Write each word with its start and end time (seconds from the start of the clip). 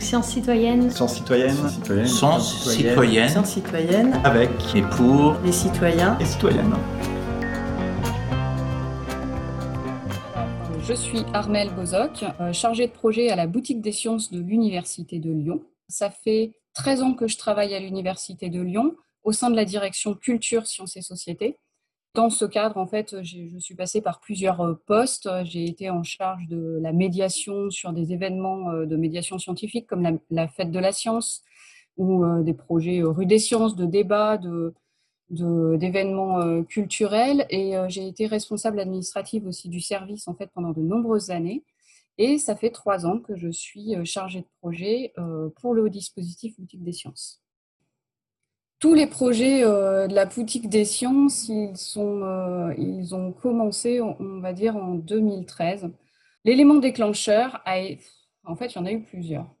Sciences 0.00 0.28
citoyennes. 0.28 0.90
Sciences 0.90 1.14
citoyennes. 1.14 1.68
Citoyennes. 1.68 2.06
Sciences 2.06 2.70
citoyennes. 2.70 3.28
Sciences 3.28 3.50
citoyennes. 3.50 4.20
Avec 4.24 4.50
Et 4.74 4.82
pour 4.82 5.34
Les 5.44 5.52
citoyens. 5.52 6.18
et 6.18 6.24
citoyennes. 6.24 6.74
Je 10.82 10.94
suis 10.94 11.20
Armelle 11.32 11.70
Bozoc, 11.74 12.24
euh, 12.40 12.52
chargée 12.52 12.86
de 12.88 12.92
projet 12.92 13.30
à 13.30 13.36
la 13.36 13.46
boutique 13.46 13.80
des 13.80 13.92
sciences 13.92 14.30
de 14.32 14.40
l'Université 14.40 15.18
de 15.20 15.30
Lyon. 15.30 15.62
Ça 15.88 16.10
fait 16.10 16.52
13 16.74 17.02
ans 17.02 17.14
que 17.14 17.28
je 17.28 17.36
travaille 17.36 17.74
à 17.74 17.80
l'Université 17.80 18.48
de 18.48 18.60
Lyon 18.60 18.94
au 19.22 19.32
sein 19.32 19.50
de 19.50 19.56
la 19.56 19.64
direction 19.64 20.14
culture, 20.14 20.66
sciences 20.66 20.96
et 20.96 21.02
société. 21.02 21.58
Dans 22.14 22.28
ce 22.30 22.44
cadre, 22.44 22.76
en 22.76 22.86
fait, 22.88 23.22
j'ai- 23.22 23.48
je 23.48 23.58
suis 23.58 23.74
passée 23.76 24.00
par 24.00 24.20
plusieurs 24.20 24.60
euh, 24.60 24.74
postes. 24.86 25.28
J'ai 25.44 25.64
été 25.64 25.90
en 25.90 26.02
charge 26.02 26.46
de 26.48 26.78
la 26.82 26.92
médiation 26.92 27.70
sur 27.70 27.92
des 27.92 28.12
événements 28.12 28.70
euh, 28.70 28.84
de 28.86 28.96
médiation 28.96 29.38
scientifique 29.38 29.86
comme 29.86 30.18
la, 30.30 30.48
fête 30.48 30.70
de 30.72 30.78
la 30.80 30.92
science 30.92 31.42
ou 31.96 32.24
euh, 32.24 32.42
des 32.42 32.54
projets 32.54 33.00
euh, 33.02 33.10
rue 33.10 33.26
des 33.26 33.38
sciences, 33.38 33.76
de 33.76 33.86
débats, 33.86 34.38
d'événements 35.30 36.40
euh, 36.40 36.62
culturels 36.64 37.46
et 37.50 37.76
euh, 37.76 37.88
j'ai 37.88 38.06
été 38.08 38.26
responsable 38.26 38.80
administrative 38.80 39.46
aussi 39.46 39.68
du 39.68 39.80
service 39.80 40.26
en 40.26 40.34
fait 40.34 40.50
pendant 40.52 40.70
de 40.72 40.80
nombreuses 40.80 41.30
années 41.30 41.64
et 42.18 42.38
ça 42.38 42.56
fait 42.56 42.70
trois 42.70 43.06
ans 43.06 43.20
que 43.20 43.36
je 43.36 43.48
suis 43.50 43.94
euh, 43.96 44.04
chargée 44.04 44.40
de 44.40 44.48
projet 44.60 45.12
euh, 45.18 45.48
pour 45.60 45.74
le 45.74 45.88
dispositif 45.90 46.58
boutique 46.58 46.82
des 46.82 46.92
sciences. 46.92 47.40
Tous 48.80 48.94
les 48.94 49.06
projets 49.06 49.62
euh, 49.62 50.06
de 50.06 50.14
la 50.14 50.24
boutique 50.24 50.70
des 50.70 50.86
sciences, 50.86 51.48
ils, 51.48 51.74
euh, 51.98 53.12
ont 53.12 53.30
commencé, 53.30 54.00
on 54.00 54.40
va 54.40 54.54
dire, 54.54 54.74
en 54.74 54.94
2013. 54.94 55.90
L'élément 56.46 56.76
déclencheur, 56.76 57.60
a, 57.66 57.76
en 58.44 58.56
fait, 58.56 58.72
il 58.72 58.76
y 58.76 58.78
en 58.78 58.86
a 58.86 58.92
eu 58.92 59.02
plusieurs. 59.02 59.54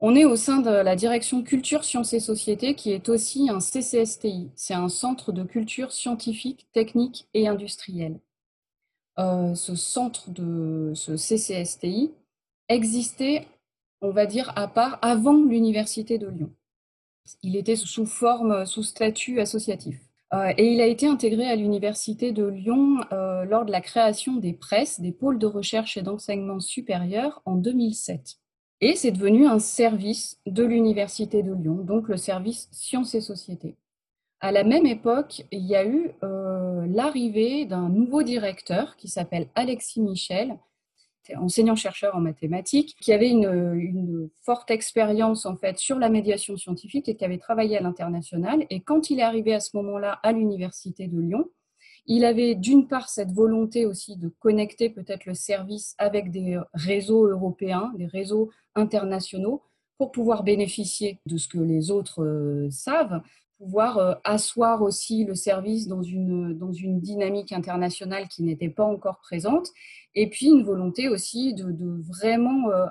On 0.00 0.16
est 0.16 0.24
au 0.24 0.34
sein 0.34 0.58
de 0.60 0.70
la 0.70 0.96
direction 0.96 1.44
culture, 1.44 1.84
sciences 1.84 2.14
et 2.14 2.20
société, 2.20 2.74
qui 2.74 2.90
est 2.90 3.08
aussi 3.08 3.48
un 3.48 3.60
CCSTI. 3.60 4.50
C'est 4.56 4.74
un 4.74 4.88
centre 4.88 5.30
de 5.30 5.44
culture 5.44 5.92
scientifique, 5.92 6.66
technique 6.72 7.28
et 7.32 7.46
industrielle. 7.46 8.18
Euh, 9.20 9.54
ce 9.54 9.76
centre 9.76 10.30
de 10.30 10.92
ce 10.96 11.16
CCSTI 11.16 12.12
existait, 12.68 13.46
on 14.00 14.10
va 14.10 14.26
dire, 14.26 14.52
à 14.56 14.66
part 14.66 14.98
avant 15.00 15.44
l'université 15.44 16.18
de 16.18 16.26
Lyon. 16.26 16.50
Il 17.42 17.56
était 17.56 17.76
sous 17.76 18.06
forme, 18.06 18.66
sous 18.66 18.82
statut 18.82 19.40
associatif. 19.40 19.98
Euh, 20.34 20.52
et 20.56 20.72
il 20.72 20.80
a 20.80 20.86
été 20.86 21.06
intégré 21.06 21.46
à 21.46 21.56
l'université 21.56 22.32
de 22.32 22.44
Lyon 22.44 22.98
euh, 23.12 23.44
lors 23.44 23.64
de 23.64 23.70
la 23.70 23.80
création 23.80 24.36
des 24.36 24.52
presses, 24.52 25.00
des 25.00 25.12
pôles 25.12 25.38
de 25.38 25.46
recherche 25.46 25.96
et 25.96 26.02
d'enseignement 26.02 26.60
supérieur 26.60 27.40
en 27.44 27.54
2007. 27.54 28.36
Et 28.80 28.96
c'est 28.96 29.12
devenu 29.12 29.46
un 29.46 29.58
service 29.58 30.40
de 30.46 30.64
l'Université 30.64 31.42
de 31.42 31.52
Lyon, 31.52 31.76
donc 31.84 32.08
le 32.08 32.16
service 32.16 32.68
Sciences 32.72 33.14
et 33.14 33.20
Sociétés. 33.20 33.76
À 34.40 34.50
la 34.50 34.64
même 34.64 34.86
époque, 34.86 35.44
il 35.52 35.64
y 35.64 35.76
a 35.76 35.86
eu 35.86 36.10
euh, 36.22 36.84
l'arrivée 36.88 37.64
d'un 37.64 37.88
nouveau 37.88 38.22
directeur 38.22 38.96
qui 38.96 39.08
s'appelle 39.08 39.48
Alexis 39.54 40.00
Michel, 40.00 40.58
enseignant-chercheur 41.36 42.14
en 42.14 42.20
mathématiques, 42.20 42.96
qui 43.00 43.12
avait 43.12 43.30
une, 43.30 44.28
forte 44.42 44.70
expérience 44.70 45.46
en 45.46 45.56
fait 45.56 45.78
sur 45.78 45.98
la 45.98 46.08
médiation 46.08 46.56
scientifique 46.56 47.08
et 47.08 47.16
qui 47.16 47.24
avait 47.24 47.38
travaillé 47.38 47.78
à 47.78 47.80
l'international. 47.80 48.66
Et 48.70 48.80
quand 48.80 49.10
il 49.10 49.20
est 49.20 49.22
arrivé 49.22 49.54
à 49.54 49.60
ce 49.60 49.76
moment-là 49.76 50.20
à 50.22 50.32
l'Université 50.32 51.06
de 51.06 51.18
Lyon, 51.18 51.48
il 52.06 52.24
avait 52.24 52.54
d'une 52.54 52.86
part 52.86 53.08
cette 53.08 53.32
volonté 53.32 53.86
aussi 53.86 54.16
de 54.16 54.28
connecter 54.28 54.90
peut-être 54.90 55.24
le 55.24 55.34
service 55.34 55.94
avec 55.96 56.30
des 56.30 56.58
réseaux 56.74 57.26
européens, 57.26 57.92
des 57.96 58.06
réseaux 58.06 58.50
internationaux, 58.74 59.62
pour 59.98 60.12
pouvoir 60.12 60.42
bénéficier 60.42 61.20
de 61.26 61.36
ce 61.36 61.48
que 61.48 61.58
les 61.58 61.90
autres 61.90 62.22
euh, 62.22 62.68
savent, 62.70 63.22
pouvoir 63.64 63.98
euh, 63.98 64.14
asseoir 64.24 64.82
aussi 64.82 65.24
le 65.24 65.34
service 65.34 65.88
dans 65.88 66.02
une, 66.02 66.56
dans 66.58 66.72
une 66.72 67.00
dynamique 67.00 67.52
internationale 67.52 68.28
qui 68.28 68.42
n'était 68.42 68.68
pas 68.68 68.84
encore 68.84 69.20
présente, 69.20 69.68
et 70.14 70.28
puis 70.28 70.46
une 70.46 70.62
volonté 70.62 71.08
aussi 71.08 71.54
de, 71.54 71.74
vraiment 72.06 72.70
euh, 72.70 72.86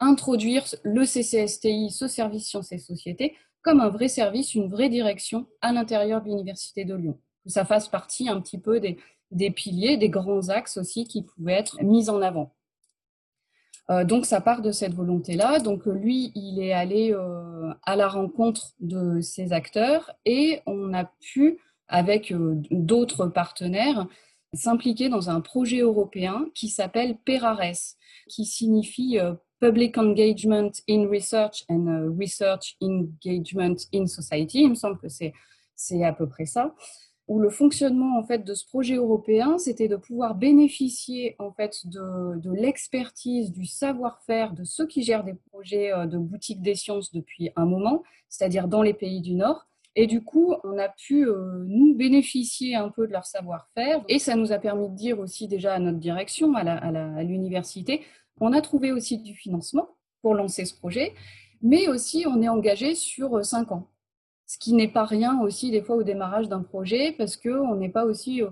introduire 0.00 0.64
le 0.82 1.04
CCSTI, 1.04 1.90
ce 1.90 2.08
service 2.08 2.48
sciences 2.48 2.72
et 2.72 2.78
sociétés, 2.78 3.36
comme 3.62 3.80
un 3.80 3.88
vrai 3.88 4.08
service, 4.08 4.54
une 4.54 4.68
vraie 4.68 4.88
direction 4.88 5.46
à 5.60 5.72
l'intérieur 5.72 6.22
de 6.22 6.28
l'Université 6.28 6.84
de 6.84 6.94
Lyon 6.94 7.18
que 7.44 7.50
ça 7.50 7.64
fasse 7.64 7.88
partie 7.88 8.28
un 8.28 8.40
petit 8.40 8.58
peu 8.58 8.80
des, 8.80 8.98
des, 9.30 9.50
piliers, 9.50 9.96
des 9.96 10.10
grands 10.10 10.48
axes 10.48 10.76
aussi 10.76 11.06
qui 11.06 11.22
pouvaient 11.22 11.54
être 11.54 11.82
mis 11.82 12.10
en 12.10 12.20
avant. 12.20 12.54
Euh, 13.90 14.04
donc 14.04 14.24
ça 14.24 14.40
part 14.40 14.62
de 14.62 14.72
cette 14.72 14.94
volonté-là. 14.94 15.58
Donc 15.58 15.86
lui, 15.86 16.32
il 16.34 16.62
est 16.62 16.72
allé 16.72 17.12
euh, 17.12 17.72
à 17.84 17.96
la 17.96 18.08
rencontre 18.08 18.74
de 18.80 19.20
ces 19.20 19.52
acteurs 19.52 20.12
et 20.24 20.60
on 20.66 20.94
a 20.94 21.04
pu, 21.20 21.58
avec 21.88 22.30
euh, 22.32 22.54
d'autres 22.70 23.26
partenaires, 23.26 24.06
s'impliquer 24.52 25.08
dans 25.08 25.30
un 25.30 25.40
projet 25.40 25.80
européen 25.80 26.46
qui 26.54 26.68
s'appelle 26.68 27.16
PERARES, 27.24 27.96
qui 28.28 28.44
signifie 28.44 29.16
Public 29.60 29.96
Engagement 29.96 30.72
in 30.88 31.06
Research 31.08 31.64
and 31.68 32.16
Research 32.18 32.76
Engagement 32.80 33.76
in 33.94 34.06
Society. 34.08 34.62
Il 34.62 34.70
me 34.70 34.74
semble 34.74 34.98
que 34.98 35.06
c'est 35.08 36.04
à 36.04 36.12
peu 36.12 36.28
près 36.28 36.46
ça 36.46 36.74
où 37.30 37.38
le 37.38 37.48
fonctionnement 37.48 38.18
en 38.18 38.24
fait 38.24 38.44
de 38.44 38.54
ce 38.54 38.66
projet 38.66 38.96
européen, 38.96 39.56
c'était 39.56 39.86
de 39.86 39.94
pouvoir 39.94 40.34
bénéficier 40.34 41.36
en 41.38 41.52
fait 41.52 41.86
de, 41.86 42.52
l'expertise, 42.52 43.52
du 43.52 43.66
savoir-faire 43.66 44.52
de 44.52 44.64
ceux 44.64 44.88
qui 44.88 45.04
gèrent 45.04 45.22
des 45.22 45.36
projets 45.52 45.92
de 46.08 46.18
boutique 46.18 46.60
des 46.60 46.74
sciences 46.74 47.12
depuis 47.12 47.52
un 47.54 47.66
moment, 47.66 48.02
c'est-à-dire 48.28 48.66
dans 48.66 48.82
les 48.82 48.94
pays 48.94 49.20
du 49.20 49.34
Nord. 49.34 49.68
Et 49.94 50.08
du 50.08 50.24
coup, 50.24 50.56
on 50.64 50.76
a 50.76 50.88
pu 50.88 51.24
euh, 51.24 51.64
nous 51.68 51.94
bénéficier 51.94 52.74
un 52.74 52.88
peu 52.88 53.06
de 53.06 53.12
leur 53.12 53.26
savoir-faire, 53.26 54.04
et 54.08 54.18
ça 54.18 54.34
nous 54.34 54.50
a 54.50 54.58
permis 54.58 54.88
de 54.88 54.96
dire 54.96 55.20
aussi 55.20 55.46
déjà 55.46 55.74
à 55.74 55.78
notre 55.78 55.98
direction, 55.98 56.56
à 56.56 57.22
l'université, 57.22 58.02
on 58.40 58.52
a 58.52 58.60
trouvé 58.60 58.90
aussi 58.90 59.18
du 59.18 59.36
financement 59.36 59.88
pour 60.20 60.34
lancer 60.34 60.64
ce 60.64 60.74
projet, 60.74 61.14
mais 61.62 61.86
aussi 61.86 62.24
on 62.26 62.42
est 62.42 62.48
engagé 62.48 62.96
sur 62.96 63.44
cinq 63.44 63.70
ans 63.70 63.89
ce 64.50 64.58
qui 64.58 64.72
n'est 64.72 64.88
pas 64.88 65.04
rien 65.04 65.40
aussi 65.42 65.70
des 65.70 65.80
fois 65.80 65.94
au 65.94 66.02
démarrage 66.02 66.48
d'un 66.48 66.62
projet 66.62 67.12
parce 67.12 67.36
qu'on 67.36 67.76
n'est 67.76 67.88
pas 67.88 68.04
aussi 68.04 68.42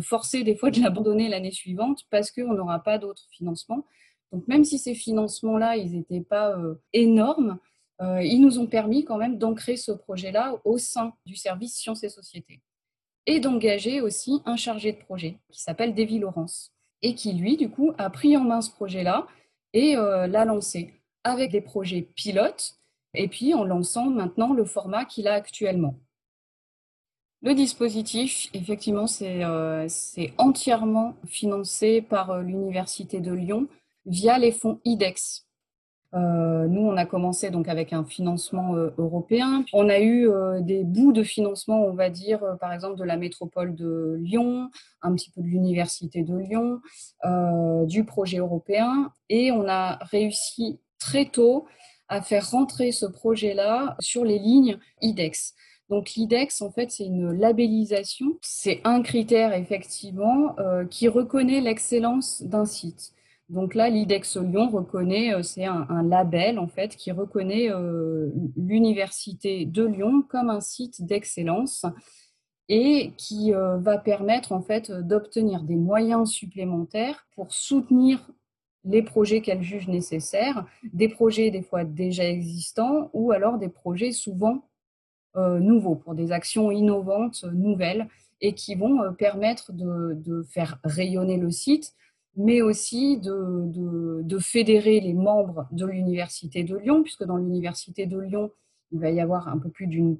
forcé 0.00 0.42
des 0.42 0.56
fois 0.56 0.72
de 0.72 0.80
l'abandonner 0.82 1.28
l'année 1.28 1.52
suivante 1.52 2.00
parce 2.10 2.32
qu'on 2.32 2.54
n'aura 2.54 2.80
pas 2.80 2.98
d'autres 2.98 3.28
financements. 3.30 3.86
Donc 4.32 4.48
même 4.48 4.64
si 4.64 4.80
ces 4.80 4.96
financements-là, 4.96 5.76
ils 5.76 5.92
n'étaient 5.92 6.22
pas 6.22 6.58
euh, 6.58 6.74
énormes, 6.92 7.60
euh, 8.02 8.20
ils 8.20 8.40
nous 8.40 8.58
ont 8.58 8.66
permis 8.66 9.04
quand 9.04 9.16
même 9.16 9.38
d'ancrer 9.38 9.76
ce 9.76 9.92
projet-là 9.92 10.56
au 10.64 10.76
sein 10.76 11.12
du 11.24 11.36
service 11.36 11.76
Sciences 11.76 12.02
et 12.02 12.08
Sociétés 12.08 12.60
et 13.26 13.38
d'engager 13.38 14.00
aussi 14.00 14.42
un 14.46 14.56
chargé 14.56 14.90
de 14.90 14.98
projet 14.98 15.38
qui 15.52 15.62
s'appelle 15.62 15.94
Davy 15.94 16.18
Laurence 16.18 16.72
et 17.02 17.14
qui, 17.14 17.32
lui, 17.32 17.56
du 17.56 17.70
coup, 17.70 17.92
a 17.96 18.10
pris 18.10 18.36
en 18.36 18.42
main 18.42 18.60
ce 18.60 18.72
projet-là 18.72 19.28
et 19.72 19.96
euh, 19.96 20.26
l'a 20.26 20.44
lancé 20.44 20.94
avec 21.22 21.52
des 21.52 21.60
projets 21.60 22.02
pilotes 22.02 22.80
et 23.14 23.28
puis 23.28 23.54
en 23.54 23.64
lançant 23.64 24.10
maintenant 24.10 24.52
le 24.52 24.64
format 24.64 25.04
qu'il 25.04 25.28
a 25.28 25.34
actuellement. 25.34 25.94
Le 27.44 27.52
dispositif, 27.52 28.48
effectivement, 28.54 29.06
c'est 29.06 29.44
euh, 29.44 29.86
entièrement 30.38 31.14
financé 31.26 32.00
par 32.00 32.30
euh, 32.30 32.40
l'Université 32.40 33.20
de 33.20 33.32
Lyon 33.34 33.68
via 34.06 34.38
les 34.38 34.50
fonds 34.50 34.80
IDEX. 34.86 35.46
Euh, 36.14 36.66
nous, 36.68 36.80
on 36.80 36.96
a 36.96 37.04
commencé 37.04 37.50
donc 37.50 37.68
avec 37.68 37.92
un 37.92 38.02
financement 38.02 38.76
euh, 38.76 38.94
européen. 38.96 39.62
On 39.74 39.90
a 39.90 40.00
eu 40.00 40.26
des 40.62 40.84
bouts 40.84 41.12
de 41.12 41.22
financement, 41.22 41.84
on 41.84 41.92
va 41.92 42.08
dire, 42.08 42.40
par 42.60 42.72
exemple, 42.72 42.96
de 42.96 43.04
la 43.04 43.18
métropole 43.18 43.74
de 43.74 44.16
Lyon, 44.20 44.70
un 45.02 45.14
petit 45.14 45.30
peu 45.30 45.42
de 45.42 45.46
l'Université 45.46 46.22
de 46.22 46.34
Lyon, 46.34 46.80
du 47.84 48.04
projet 48.04 48.38
européen. 48.38 49.12
Et 49.28 49.52
on 49.52 49.68
a 49.68 49.98
réussi 50.04 50.80
très 50.98 51.26
tôt 51.26 51.66
à 52.08 52.22
faire 52.22 52.50
rentrer 52.50 52.92
ce 52.92 53.06
projet-là 53.06 53.96
sur 54.00 54.24
les 54.24 54.38
lignes 54.38 54.78
IDEX. 55.00 55.54
Donc 55.90 56.14
l'IDEX, 56.14 56.62
en 56.62 56.70
fait, 56.70 56.90
c'est 56.90 57.04
une 57.04 57.32
labellisation. 57.32 58.38
C'est 58.42 58.80
un 58.84 59.02
critère, 59.02 59.52
effectivement, 59.52 60.58
euh, 60.58 60.84
qui 60.86 61.08
reconnaît 61.08 61.60
l'excellence 61.60 62.42
d'un 62.42 62.64
site. 62.64 63.12
Donc 63.50 63.74
là, 63.74 63.90
l'IDEX 63.90 64.38
Lyon 64.38 64.70
reconnaît, 64.70 65.34
euh, 65.34 65.42
c'est 65.42 65.66
un, 65.66 66.02
label, 66.02 66.58
en 66.58 66.68
fait, 66.68 66.96
qui 66.96 67.12
reconnaît 67.12 67.70
euh, 67.70 68.30
l'Université 68.56 69.66
de 69.66 69.84
Lyon 69.84 70.22
comme 70.26 70.48
un 70.48 70.60
site 70.60 71.04
d'excellence 71.04 71.84
et 72.70 73.12
qui 73.18 73.52
va 73.52 73.98
permettre, 73.98 74.52
en 74.52 74.62
fait, 74.62 74.90
d'obtenir 74.90 75.64
des 75.64 75.76
moyens 75.76 76.30
supplémentaires 76.30 77.26
pour 77.34 77.52
soutenir 77.52 78.26
les 78.84 79.02
projets 79.02 79.40
qu'elle 79.40 79.62
juge 79.62 79.88
nécessaires, 79.88 80.66
des 80.92 81.08
projets 81.08 81.50
des 81.50 81.62
fois 81.62 81.84
déjà 81.84 82.24
existants 82.24 83.10
ou 83.12 83.32
alors 83.32 83.58
des 83.58 83.68
projets 83.68 84.12
souvent 84.12 84.68
euh, 85.36 85.58
nouveaux, 85.58 85.96
pour 85.96 86.14
des 86.14 86.30
actions 86.30 86.70
innovantes, 86.70 87.44
nouvelles, 87.52 88.08
et 88.40 88.52
qui 88.52 88.74
vont 88.74 89.02
euh, 89.02 89.10
permettre 89.10 89.72
de, 89.72 90.42
faire 90.48 90.78
rayonner 90.84 91.38
le 91.38 91.50
site, 91.50 91.92
mais 92.36 92.62
aussi 92.62 93.18
de, 93.18 94.38
fédérer 94.38 95.00
les 95.00 95.14
membres 95.14 95.66
de 95.72 95.86
l'Université 95.86 96.62
de 96.62 96.76
Lyon, 96.76 97.02
puisque 97.02 97.24
dans 97.24 97.36
l'Université 97.36 98.06
de 98.06 98.18
Lyon, 98.18 98.50
il 98.92 99.00
va 99.00 99.10
y 99.10 99.20
avoir 99.20 99.48
un 99.48 99.58
peu 99.58 99.70
plus 99.70 99.86
d'une 99.86 100.18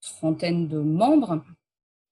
trentaine 0.00 0.68
de 0.68 0.78
membres. 0.78 1.42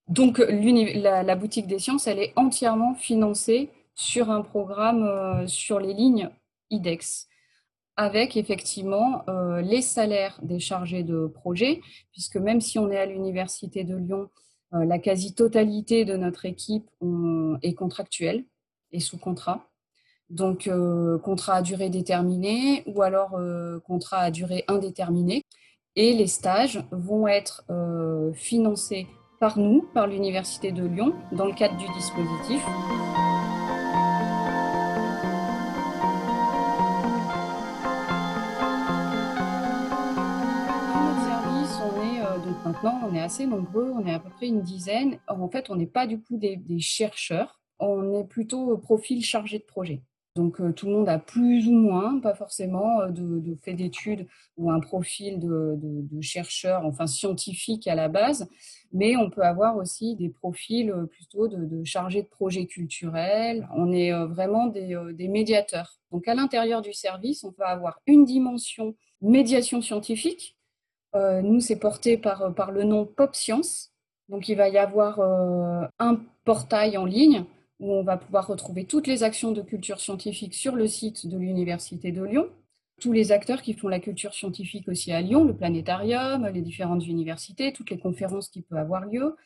Donc 0.09 0.39
la, 0.39 1.37
boutique 1.37 1.67
des 1.67 1.79
sciences, 1.79 2.07
elle 2.07 2.19
est 2.19 2.33
entièrement 2.37 2.95
financée 2.95 3.71
sur 3.97 4.31
un 4.31 4.43
programme 4.43 5.03
euh, 5.03 5.47
sur 5.49 5.81
les 5.81 5.95
lignes 5.95 6.29
IDEX, 6.71 7.29
avec 7.97 8.37
effectivement 8.37 9.25
euh, 9.29 9.63
les 9.63 9.81
salaires 9.81 10.39
des 10.43 10.61
chargés 10.61 11.03
de 11.03 11.27
projet, 11.27 11.81
puisque 12.13 12.37
même 12.37 12.61
si 12.61 12.79
on 12.79 12.91
est 12.91 12.99
à 12.99 13.07
l'Université 13.07 13.85
de 13.85 13.97
Lyon, 13.97 14.29
euh, 14.75 14.85
la 14.85 14.99
quasi-totalité 14.99 16.05
de 16.05 16.17
notre 16.17 16.45
équipe 16.45 16.89
est 17.63 17.75
contractuelle 17.75 18.45
et 18.93 19.01
sous 19.01 19.19
contrat. 19.19 19.67
Donc, 20.29 20.69
contrat 21.23 21.55
à 21.55 21.63
durée 21.63 21.89
déterminée 21.89 22.83
ou 22.87 23.03
alors 23.03 23.39
contrat 23.85 24.19
à 24.19 24.31
durée 24.33 24.65
indéterminée. 24.67 25.45
Et 25.95 26.15
les 26.15 26.27
stages 26.27 26.83
vont 26.91 27.29
être 27.29 27.65
financés 28.35 29.07
par 29.39 29.57
nous, 29.57 29.83
par 29.95 30.09
l'Université 30.09 30.73
de 30.73 30.85
Lyon, 30.85 31.15
dans 31.31 31.47
le 31.47 31.55
cadre 31.55 31.77
du 31.77 31.87
dispositif. 31.95 32.61
Maintenant, 42.77 43.09
on 43.09 43.15
est 43.15 43.21
assez 43.21 43.47
nombreux, 43.47 43.91
on 43.95 44.07
est 44.07 44.13
à 44.13 44.19
peu 44.19 44.29
près 44.31 44.49
une 44.49 44.63
dizaine. 44.63 45.19
En 45.29 45.49
fait, 45.49 45.71
on 45.71 45.77
n'est 45.77 45.87
pas 45.87 46.07
du 46.07 46.21
coup 46.21 46.37
des, 46.37 46.61
chercheurs, 46.79 47.61
on 47.79 48.21
est 48.21 48.25
plutôt 48.25 48.77
profil 48.79 49.25
chargé 49.25 49.59
de 49.59 49.65
projet. 49.65 50.03
Donc 50.35 50.61
euh, 50.61 50.73
tout 50.73 50.85
le 50.85 50.93
monde 50.93 51.09
a 51.09 51.19
plus 51.19 51.67
ou 51.67 51.73
moins, 51.73 52.21
pas 52.21 52.35
forcément, 52.35 53.01
euh, 53.01 53.09
de, 53.09 53.57
fait 53.63 53.73
d'études 53.73 54.27
ou 54.59 54.71
un 54.71 54.81
profil 54.81 55.41
de, 55.41 56.21
chercheur, 56.21 56.85
enfin 56.85 57.07
scientifique 57.07 57.89
à 57.89 57.95
la 57.95 58.09
base, 58.09 58.47
mais 58.93 59.17
on 59.17 59.31
peut 59.31 59.43
avoir 59.43 59.79
aussi 59.79 60.15
des 60.15 60.29
profils 60.29 60.91
euh, 60.91 61.07
plutôt 61.07 61.49
de, 61.49 61.83
chargé 61.85 62.23
de 62.23 62.29
projet 62.29 62.67
culturel. 62.67 63.67
On 63.75 63.91
est 63.91 64.13
vraiment 64.27 64.67
des, 64.67 65.29
médiateurs. 65.29 65.99
Donc 66.13 66.29
à 66.29 66.35
l'intérieur 66.35 66.83
du 66.83 66.93
service, 66.93 67.43
on 67.43 67.55
va 67.57 67.69
avoir 67.69 67.99
une 68.07 68.27
dimension 68.27 68.95
médiation 69.23 69.81
scientifique 69.81 70.56
euh, 71.15 71.41
nous, 71.43 71.61
c'est 71.61 71.79
porté 71.79 72.17
par, 72.17 72.43
euh, 72.43 72.51
par 72.51 72.73
le 72.73 72.85
nom 72.85 73.07
Pop 73.07 73.35
Science. 73.35 73.93
Donc, 74.29 74.49
il 74.49 74.57
va 74.57 74.69
y 74.69 74.79
avoir 74.79 75.21
euh, 75.21 75.87
un 75.99 76.21
portail 76.45 76.97
en 76.97 77.05
ligne 77.05 77.45
où 77.79 77.93
on 77.93 78.03
va 78.03 78.17
pouvoir 78.17 78.47
retrouver 78.47 78.85
toutes 78.85 79.07
les 79.07 79.23
actions 79.23 79.53
de 79.53 79.63
culture 79.63 80.01
scientifique 80.01 80.55
sur 80.55 80.75
le 80.75 80.87
site 80.87 81.27
de 81.27 81.39
l'Université 81.39 82.11
de 82.11 82.23
Lyon. 82.23 82.49
Tous 83.01 83.13
les 83.13 83.31
acteurs 83.33 83.61
qui 83.61 83.75
font 83.75 83.89
la 83.89 84.01
culture 84.01 84.33
scientifique 84.33 84.89
aussi 84.89 85.13
à 85.13 85.21
Lyon, 85.21 85.45
le 85.45 85.55
planétarium, 85.55 86.47
les 86.49 86.63
différentes 86.63 87.07
universités, 87.07 87.73
toutes 87.73 87.91
les 87.91 87.99
conférences 87.99 88.49
qui 88.49 88.63
peuvent 88.63 88.79
avoir 88.79 89.05
lieu. 89.05 89.37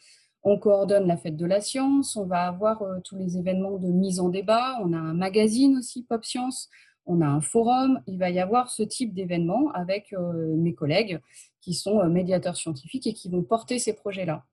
On 0.44 0.56
coordonne 0.56 1.08
la 1.08 1.16
fête 1.16 1.36
de 1.36 1.44
la 1.44 1.60
science, 1.60 2.14
on 2.14 2.24
va 2.24 2.46
avoir 2.46 2.82
tous 3.04 3.16
les 3.16 3.36
événements 3.36 3.78
de 3.78 3.88
mise 3.88 4.20
en 4.20 4.28
débat, 4.28 4.78
on 4.82 4.92
a 4.92 4.96
un 4.96 5.12
magazine 5.12 5.78
aussi, 5.78 6.04
Pop 6.04 6.24
Science, 6.24 6.70
on 7.04 7.20
a 7.20 7.26
un 7.26 7.40
forum, 7.40 8.00
il 8.06 8.18
va 8.18 8.30
y 8.30 8.38
avoir 8.38 8.70
ce 8.70 8.84
type 8.84 9.12
d'événement 9.12 9.70
avec 9.72 10.14
mes 10.56 10.72
collègues 10.72 11.20
qui 11.60 11.74
sont 11.74 12.00
euh, 12.00 12.08
médiateurs 12.08 12.56
scientifiques 12.56 13.06
et 13.06 13.14
qui 13.14 13.28
vont 13.28 13.42
porter 13.42 13.78
ces 13.78 13.94
projets-là. 13.94 14.44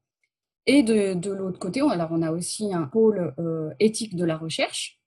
Et 0.66 0.84
de, 0.84 1.32
l'autre 1.32 1.60
côté, 1.60 1.82
on 1.82 1.90
a 1.90 2.32
aussi 2.32 2.74
un 2.74 2.84
pôle 2.84 3.34
euh, 3.40 3.74
éthique 3.80 4.18
de 4.18 4.26
la 4.26 4.38
recherche 4.38 5.00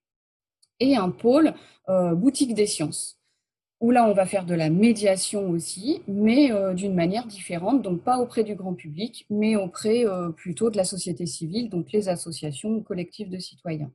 et 0.79 0.97
un 0.97 1.11
pôle 1.11 1.53
euh, 1.91 2.15
boutique 2.15 2.55
des 2.55 2.67
sciences, 2.67 3.19
où 3.81 3.91
là 3.91 4.07
on 4.07 4.15
va 4.15 4.25
faire 4.25 4.47
de 4.47 4.55
la 4.55 4.71
médiation 4.71 5.51
aussi, 5.51 6.01
mais 6.09 6.51
d'une 6.75 6.95
manière 6.95 7.27
différente, 7.27 7.83
donc 7.83 8.03
pas 8.03 8.19
auprès 8.19 8.43
du 8.43 8.55
grand 8.55 8.73
public, 8.73 9.27
mais 9.29 9.55
auprès 9.55 10.07
plutôt 10.35 10.71
de 10.71 10.79
la 10.79 10.85
société 10.85 11.27
civile, 11.27 11.69
donc 11.69 11.93
les 11.93 12.09
associations 12.09 12.71
ou 12.71 12.81
collectifs 12.81 13.29
de 13.29 13.39
citoyens. 13.39 13.93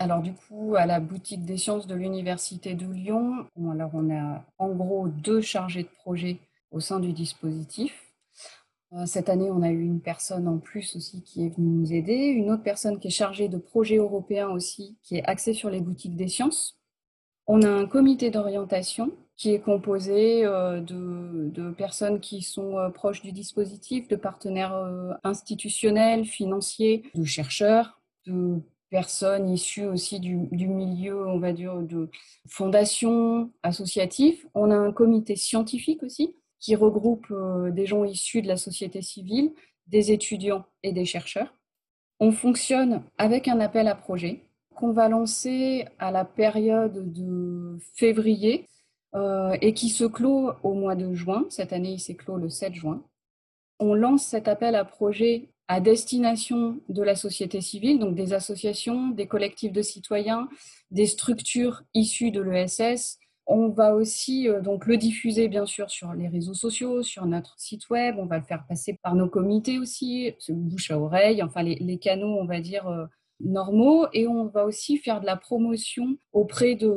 Alors 0.00 0.22
du 0.22 0.32
coup, 0.32 0.76
à 0.78 0.86
la 0.86 0.98
boutique 0.98 1.44
des 1.44 1.58
sciences 1.58 1.86
de 1.86 1.94
l'Université 1.94 2.74
de 2.74 2.86
Lyon, 2.90 3.46
alors 3.70 3.90
on 3.92 4.10
a 4.10 4.42
en 4.56 4.70
gros 4.70 5.08
deux 5.08 5.42
chargés 5.42 5.82
de 5.82 5.88
projet 5.88 6.38
au 6.70 6.80
sein 6.80 7.00
du 7.00 7.12
dispositif. 7.12 8.10
Euh, 8.94 9.04
cette 9.04 9.28
année, 9.28 9.50
on 9.50 9.60
a 9.60 9.68
eu 9.68 9.82
une 9.82 10.00
personne 10.00 10.48
en 10.48 10.56
plus 10.56 10.96
aussi 10.96 11.22
qui 11.22 11.44
est 11.44 11.54
venue 11.54 11.68
nous 11.68 11.92
aider, 11.92 12.14
une 12.14 12.50
autre 12.50 12.62
personne 12.62 12.98
qui 12.98 13.08
est 13.08 13.10
chargée 13.10 13.48
de 13.48 13.58
projets 13.58 13.98
européens 13.98 14.48
aussi, 14.48 14.96
qui 15.02 15.16
est 15.16 15.24
axée 15.24 15.52
sur 15.52 15.68
les 15.68 15.82
boutiques 15.82 16.16
des 16.16 16.28
sciences. 16.28 16.78
On 17.46 17.60
a 17.60 17.68
un 17.68 17.84
comité 17.84 18.30
d'orientation 18.30 19.12
qui 19.36 19.52
est 19.52 19.60
composé 19.60 20.46
euh, 20.46 20.80
de, 20.80 21.50
de, 21.50 21.70
personnes 21.72 22.20
qui 22.20 22.40
sont 22.40 22.78
euh, 22.78 22.88
proches 22.88 23.20
du 23.20 23.32
dispositif, 23.32 24.08
de 24.08 24.16
partenaires 24.16 24.74
institutionnels, 25.24 26.24
financiers, 26.24 27.02
de 27.14 27.24
chercheurs, 27.24 28.00
de 28.24 28.62
personnes 28.90 29.48
issues 29.48 29.86
aussi 29.86 30.20
du, 30.20 30.36
milieu, 30.50 31.26
on 31.28 31.38
va 31.38 31.52
dire, 31.52 31.76
de 31.76 32.10
fondations 32.48 33.50
associatives. 33.62 34.46
On 34.54 34.70
a 34.70 34.76
un 34.76 34.92
comité 34.92 35.36
scientifique 35.36 36.02
aussi 36.02 36.34
qui 36.58 36.76
regroupe 36.76 37.26
euh, 37.30 37.70
des 37.70 37.86
gens 37.86 38.04
issus 38.04 38.42
de 38.42 38.48
la 38.48 38.56
société 38.56 39.00
civile, 39.00 39.52
des 39.86 40.12
étudiants 40.12 40.64
et 40.82 40.92
des 40.92 41.04
chercheurs. 41.04 41.54
On 42.18 42.32
fonctionne 42.32 43.02
avec 43.16 43.48
un 43.48 43.60
appel 43.60 43.88
à 43.88 43.94
projet 43.94 44.44
qu'on 44.74 44.92
va 44.92 45.08
lancer 45.08 45.86
à 45.98 46.10
la 46.10 46.24
période 46.24 47.12
de 47.12 47.78
février 47.94 48.68
euh, 49.14 49.56
et 49.60 49.72
qui 49.72 49.88
se 49.88 50.04
clôt 50.04 50.52
au 50.62 50.74
mois 50.74 50.96
de 50.96 51.14
juin. 51.14 51.46
Cette 51.48 51.72
année, 51.72 51.92
il 51.92 52.00
s'est 52.00 52.14
clos 52.14 52.36
le 52.36 52.48
7 52.48 52.74
juin. 52.74 53.02
On 53.78 53.94
lance 53.94 54.24
cet 54.24 54.46
appel 54.46 54.74
à 54.74 54.84
projet 54.84 55.48
à 55.70 55.78
destination 55.78 56.80
de 56.88 57.00
la 57.00 57.14
société 57.14 57.60
civile, 57.60 58.00
donc 58.00 58.16
des 58.16 58.32
associations, 58.32 59.10
des 59.10 59.28
collectifs 59.28 59.70
de 59.70 59.82
citoyens, 59.82 60.48
des 60.90 61.06
structures 61.06 61.84
issues 61.94 62.32
de 62.32 62.40
l'ESS. 62.40 63.20
On 63.46 63.68
va 63.68 63.94
aussi 63.94 64.48
euh, 64.48 64.60
donc 64.60 64.86
le 64.86 64.96
diffuser 64.96 65.46
bien 65.46 65.66
sûr 65.66 65.88
sur 65.88 66.12
les 66.12 66.26
réseaux 66.26 66.54
sociaux, 66.54 67.04
sur 67.04 67.24
notre 67.24 67.54
site 67.60 67.88
web. 67.88 68.16
On 68.18 68.26
va 68.26 68.38
le 68.38 68.44
faire 68.44 68.66
passer 68.68 68.98
par 69.00 69.14
nos 69.14 69.28
comités 69.28 69.78
aussi, 69.78 70.34
bouche 70.48 70.90
à 70.90 70.98
oreille, 70.98 71.40
enfin 71.40 71.62
les, 71.62 71.98
canaux, 71.98 72.36
on 72.40 72.46
va 72.46 72.60
dire 72.60 72.88
euh, 72.88 73.06
normaux. 73.38 74.08
Et 74.12 74.26
on 74.26 74.46
va 74.46 74.64
aussi 74.64 74.98
faire 74.98 75.20
de 75.20 75.26
la 75.26 75.36
promotion 75.36 76.16
auprès 76.32 76.74
de 76.74 76.88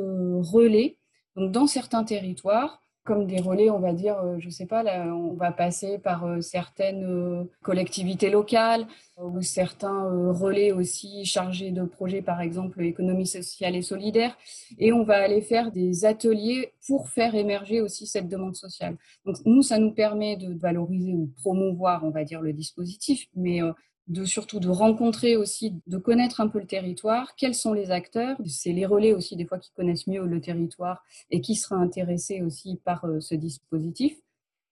relais, 0.42 0.98
donc 1.36 1.52
dans 1.52 1.68
certains 1.68 2.02
territoires 2.02 2.83
comme 3.04 3.26
des 3.26 3.40
relais, 3.40 3.68
on 3.68 3.80
va 3.80 3.92
dire, 3.92 4.18
euh, 4.18 4.36
je 4.38 4.46
ne 4.46 4.50
sais 4.50 4.64
pas, 4.66 4.82
on 5.06 5.34
va 5.34 5.52
passer 5.52 5.98
par 5.98 6.24
euh, 6.24 6.40
certaines 6.40 7.04
euh, 7.04 7.44
collectivités 7.62 8.30
locales 8.30 8.86
ou 9.18 9.42
certains 9.42 10.32
relais 10.32 10.72
aussi 10.72 11.24
chargés 11.24 11.70
de 11.70 11.84
projets, 11.84 12.22
par 12.22 12.40
exemple, 12.40 12.82
économie 12.82 13.26
sociale 13.26 13.76
et 13.76 13.82
solidaire, 13.82 14.36
et 14.78 14.92
on 14.92 15.04
va 15.04 15.18
aller 15.18 15.42
faire 15.42 15.70
des 15.70 16.04
ateliers 16.04 16.72
pour 16.86 17.08
faire 17.08 17.34
émerger 17.34 17.80
aussi 17.80 18.06
cette 18.06 18.28
demande 18.28 18.56
sociale. 18.56 18.96
Donc, 19.24 19.36
nous, 19.44 19.62
ça 19.62 19.78
nous 19.78 19.92
permet 19.92 20.36
de 20.36 20.52
valoriser 20.54 21.12
ou 21.12 21.30
promouvoir, 21.36 22.04
on 22.04 22.10
va 22.10 22.24
dire, 22.24 22.40
le 22.40 22.52
dispositif, 22.52 23.28
mais 23.36 23.60
de 24.08 24.24
surtout 24.24 24.60
de 24.60 24.68
rencontrer 24.68 25.36
aussi, 25.36 25.74
de 25.86 25.96
connaître 25.96 26.40
un 26.40 26.48
peu 26.48 26.58
le 26.58 26.66
territoire, 26.66 27.34
quels 27.36 27.54
sont 27.54 27.72
les 27.72 27.90
acteurs, 27.90 28.36
c'est 28.46 28.72
les 28.72 28.84
relais 28.86 29.12
aussi 29.12 29.34
des 29.36 29.46
fois 29.46 29.58
qui 29.58 29.70
connaissent 29.72 30.06
mieux 30.06 30.26
le 30.26 30.40
territoire 30.40 31.02
et 31.30 31.40
qui 31.40 31.54
sera 31.54 31.76
intéressés 31.76 32.42
aussi 32.42 32.80
par 32.84 33.04
euh, 33.06 33.20
ce 33.20 33.34
dispositif. 33.34 34.16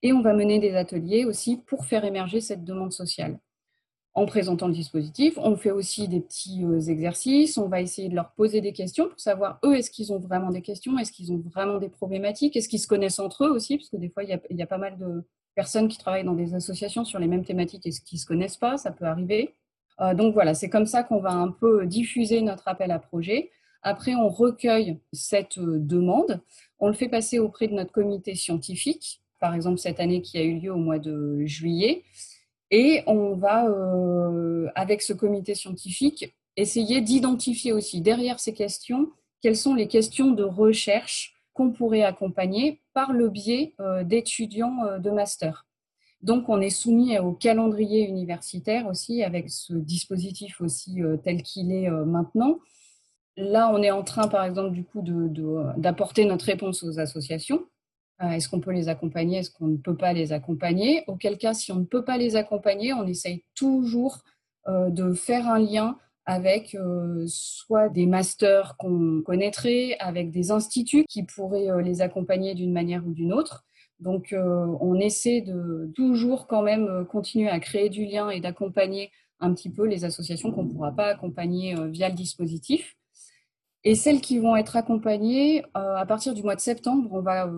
Et 0.02 0.12
on 0.12 0.20
va 0.20 0.34
mener 0.34 0.58
des 0.58 0.74
ateliers 0.74 1.24
aussi 1.24 1.56
pour 1.56 1.86
faire 1.86 2.04
émerger 2.04 2.40
cette 2.40 2.64
demande 2.64 2.92
sociale. 2.92 3.38
En 4.14 4.26
présentant 4.26 4.66
le 4.66 4.74
dispositif, 4.74 5.38
on 5.38 5.56
fait 5.56 5.70
aussi 5.70 6.06
des 6.06 6.20
petits 6.20 6.62
euh, 6.64 6.80
exercices, 6.80 7.56
on 7.56 7.68
va 7.68 7.80
essayer 7.80 8.10
de 8.10 8.14
leur 8.14 8.32
poser 8.32 8.60
des 8.60 8.74
questions 8.74 9.08
pour 9.08 9.18
savoir, 9.18 9.58
eux, 9.64 9.74
est-ce 9.76 9.90
qu'ils 9.90 10.12
ont 10.12 10.18
vraiment 10.18 10.50
des 10.50 10.60
questions, 10.60 10.98
est-ce 10.98 11.12
qu'ils 11.12 11.32
ont 11.32 11.38
vraiment 11.38 11.78
des 11.78 11.88
problématiques, 11.88 12.54
est-ce 12.54 12.68
qu'ils 12.68 12.80
se 12.80 12.86
connaissent 12.86 13.18
entre 13.18 13.44
eux 13.44 13.50
aussi, 13.50 13.78
parce 13.78 13.88
que 13.88 13.96
des 13.96 14.10
fois, 14.10 14.24
il 14.24 14.28
y 14.28 14.62
a, 14.62 14.66
pas 14.66 14.76
mal 14.76 14.98
de, 14.98 15.24
personnes 15.54 15.88
qui 15.88 15.98
travaillent 15.98 16.24
dans 16.24 16.34
des 16.34 16.54
associations 16.54 17.04
sur 17.04 17.18
les 17.18 17.26
mêmes 17.26 17.44
thématiques 17.44 17.86
et 17.86 17.90
qui 17.90 18.16
ne 18.16 18.20
se 18.20 18.26
connaissent 18.26 18.56
pas, 18.56 18.76
ça 18.76 18.90
peut 18.90 19.04
arriver. 19.04 19.54
Euh, 20.00 20.14
donc 20.14 20.34
voilà, 20.34 20.54
c'est 20.54 20.70
comme 20.70 20.86
ça 20.86 21.02
qu'on 21.02 21.20
va 21.20 21.32
un 21.32 21.48
peu 21.48 21.86
diffuser 21.86 22.40
notre 22.42 22.68
appel 22.68 22.90
à 22.90 22.98
projet. 22.98 23.50
Après, 23.82 24.14
on 24.14 24.28
recueille 24.28 24.98
cette 25.12 25.58
euh, 25.58 25.78
demande, 25.78 26.40
on 26.78 26.88
le 26.88 26.94
fait 26.94 27.08
passer 27.08 27.38
auprès 27.38 27.68
de 27.68 27.74
notre 27.74 27.92
comité 27.92 28.34
scientifique, 28.34 29.22
par 29.40 29.54
exemple 29.54 29.78
cette 29.78 30.00
année 30.00 30.22
qui 30.22 30.38
a 30.38 30.42
eu 30.42 30.58
lieu 30.58 30.72
au 30.72 30.78
mois 30.78 30.98
de 30.98 31.44
juillet, 31.44 32.04
et 32.70 33.02
on 33.06 33.34
va, 33.34 33.66
euh, 33.68 34.68
avec 34.74 35.02
ce 35.02 35.12
comité 35.12 35.54
scientifique, 35.54 36.34
essayer 36.56 37.00
d'identifier 37.00 37.72
aussi 37.72 38.00
derrière 38.00 38.40
ces 38.40 38.54
questions 38.54 39.10
quelles 39.42 39.56
sont 39.56 39.74
les 39.74 39.88
questions 39.88 40.30
de 40.30 40.44
recherche 40.44 41.34
qu'on 41.52 41.72
pourrait 41.72 42.04
accompagner 42.04 42.80
par 42.94 43.12
le 43.12 43.28
biais 43.28 43.74
euh, 43.80 44.04
d'étudiants 44.04 44.84
euh, 44.84 44.98
de 44.98 45.10
master. 45.10 45.66
Donc, 46.22 46.48
on 46.48 46.60
est 46.60 46.70
soumis 46.70 47.18
au 47.18 47.32
calendrier 47.32 48.06
universitaire 48.06 48.86
aussi, 48.86 49.24
avec 49.24 49.50
ce 49.50 49.74
dispositif 49.74 50.60
aussi 50.60 51.00
tel 51.24 51.42
qu'il 51.42 51.72
est 51.72 51.90
maintenant. 51.90 52.60
Là, 53.36 53.72
on 53.74 53.82
est 53.82 53.90
en 53.90 54.04
train, 54.04 54.28
par 54.28 54.44
exemple, 54.44 54.70
du 54.70 54.84
coup, 54.84 55.02
d'apporter 55.76 56.24
notre 56.24 56.44
réponse 56.44 56.84
aux 56.84 57.00
associations. 57.00 57.64
Est-ce 58.20 58.48
qu'on 58.48 58.60
peut 58.60 58.70
les 58.70 58.88
accompagner? 58.88 59.38
Est-ce 59.38 59.50
qu'on 59.50 59.66
ne 59.66 59.76
peut 59.76 59.96
pas 59.96 60.12
les 60.12 60.32
accompagner? 60.32 61.02
Auquel 61.08 61.38
cas, 61.38 61.54
si 61.54 61.72
on 61.72 61.80
ne 61.80 61.86
peut 61.86 62.04
pas 62.04 62.18
les 62.18 62.36
accompagner, 62.36 62.92
on 62.92 63.04
essaye 63.04 63.42
toujours 63.56 64.22
de 64.68 65.14
faire 65.14 65.48
un 65.48 65.58
lien 65.58 65.98
avec 66.24 66.76
soit 67.26 67.88
des 67.88 68.06
masters 68.06 68.76
qu'on 68.78 69.22
connaîtrait, 69.22 69.96
avec 69.98 70.30
des 70.30 70.50
instituts 70.50 71.04
qui 71.08 71.24
pourraient 71.24 71.82
les 71.82 72.00
accompagner 72.00 72.54
d'une 72.54 72.72
manière 72.72 73.06
ou 73.06 73.12
d'une 73.12 73.32
autre. 73.32 73.64
Donc, 74.00 74.34
on 74.34 74.94
essaie 74.98 75.40
de 75.40 75.90
toujours 75.94 76.46
quand 76.46 76.62
même 76.62 77.06
continuer 77.10 77.48
à 77.48 77.60
créer 77.60 77.88
du 77.88 78.04
lien 78.04 78.30
et 78.30 78.40
d'accompagner 78.40 79.10
un 79.40 79.52
petit 79.54 79.70
peu 79.70 79.86
les 79.86 80.04
associations 80.04 80.52
qu'on 80.52 80.64
ne 80.64 80.72
pourra 80.72 80.92
pas 80.92 81.06
accompagner 81.06 81.74
via 81.90 82.08
le 82.08 82.14
dispositif. 82.14 82.96
Et 83.84 83.96
celles 83.96 84.20
qui 84.20 84.38
vont 84.38 84.54
être 84.54 84.76
accompagnées, 84.76 85.64
à 85.74 86.06
partir 86.06 86.34
du 86.34 86.42
mois 86.44 86.54
de 86.54 86.60
septembre, 86.60 87.08
on 87.12 87.20
va 87.20 87.50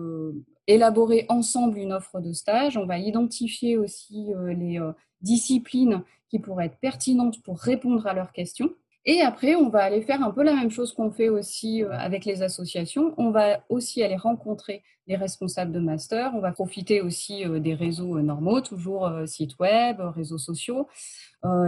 élaborer 0.65 1.27
ensemble 1.29 1.77
une 1.77 1.93
offre 1.93 2.19
de 2.19 2.33
stage. 2.33 2.77
On 2.77 2.87
va 2.87 2.97
identifier 2.97 3.77
aussi 3.77 4.31
les 4.47 4.79
disciplines 5.21 6.03
qui 6.29 6.39
pourraient 6.39 6.67
être 6.67 6.79
pertinentes 6.79 7.41
pour 7.43 7.59
répondre 7.59 8.05
à 8.07 8.13
leurs 8.13 8.31
questions. 8.31 8.71
Et 9.07 9.21
après, 9.21 9.53
on 9.55 9.69
va 9.69 9.83
aller 9.83 10.01
faire 10.01 10.23
un 10.23 10.31
peu 10.31 10.41
la 10.41 10.55
même 10.55 10.71
chose 10.71 10.91
qu'on 10.91 11.11
fait 11.11 11.29
aussi 11.29 11.83
euh, 11.83 11.91
avec 11.91 12.25
les 12.25 12.41
associations. 12.41 13.13
On 13.17 13.29
va 13.29 13.63
aussi 13.69 14.01
aller 14.01 14.15
rencontrer 14.15 14.81
les 15.05 15.15
responsables 15.15 15.71
de 15.71 15.79
master. 15.79 16.31
On 16.33 16.39
va 16.39 16.51
profiter 16.51 17.01
aussi 17.01 17.45
euh, 17.45 17.59
des 17.59 17.75
réseaux 17.75 18.17
euh, 18.17 18.23
normaux, 18.23 18.61
toujours 18.61 19.11
sites 19.27 19.59
web, 19.59 19.99
réseaux 19.99 20.39
sociaux, 20.39 20.87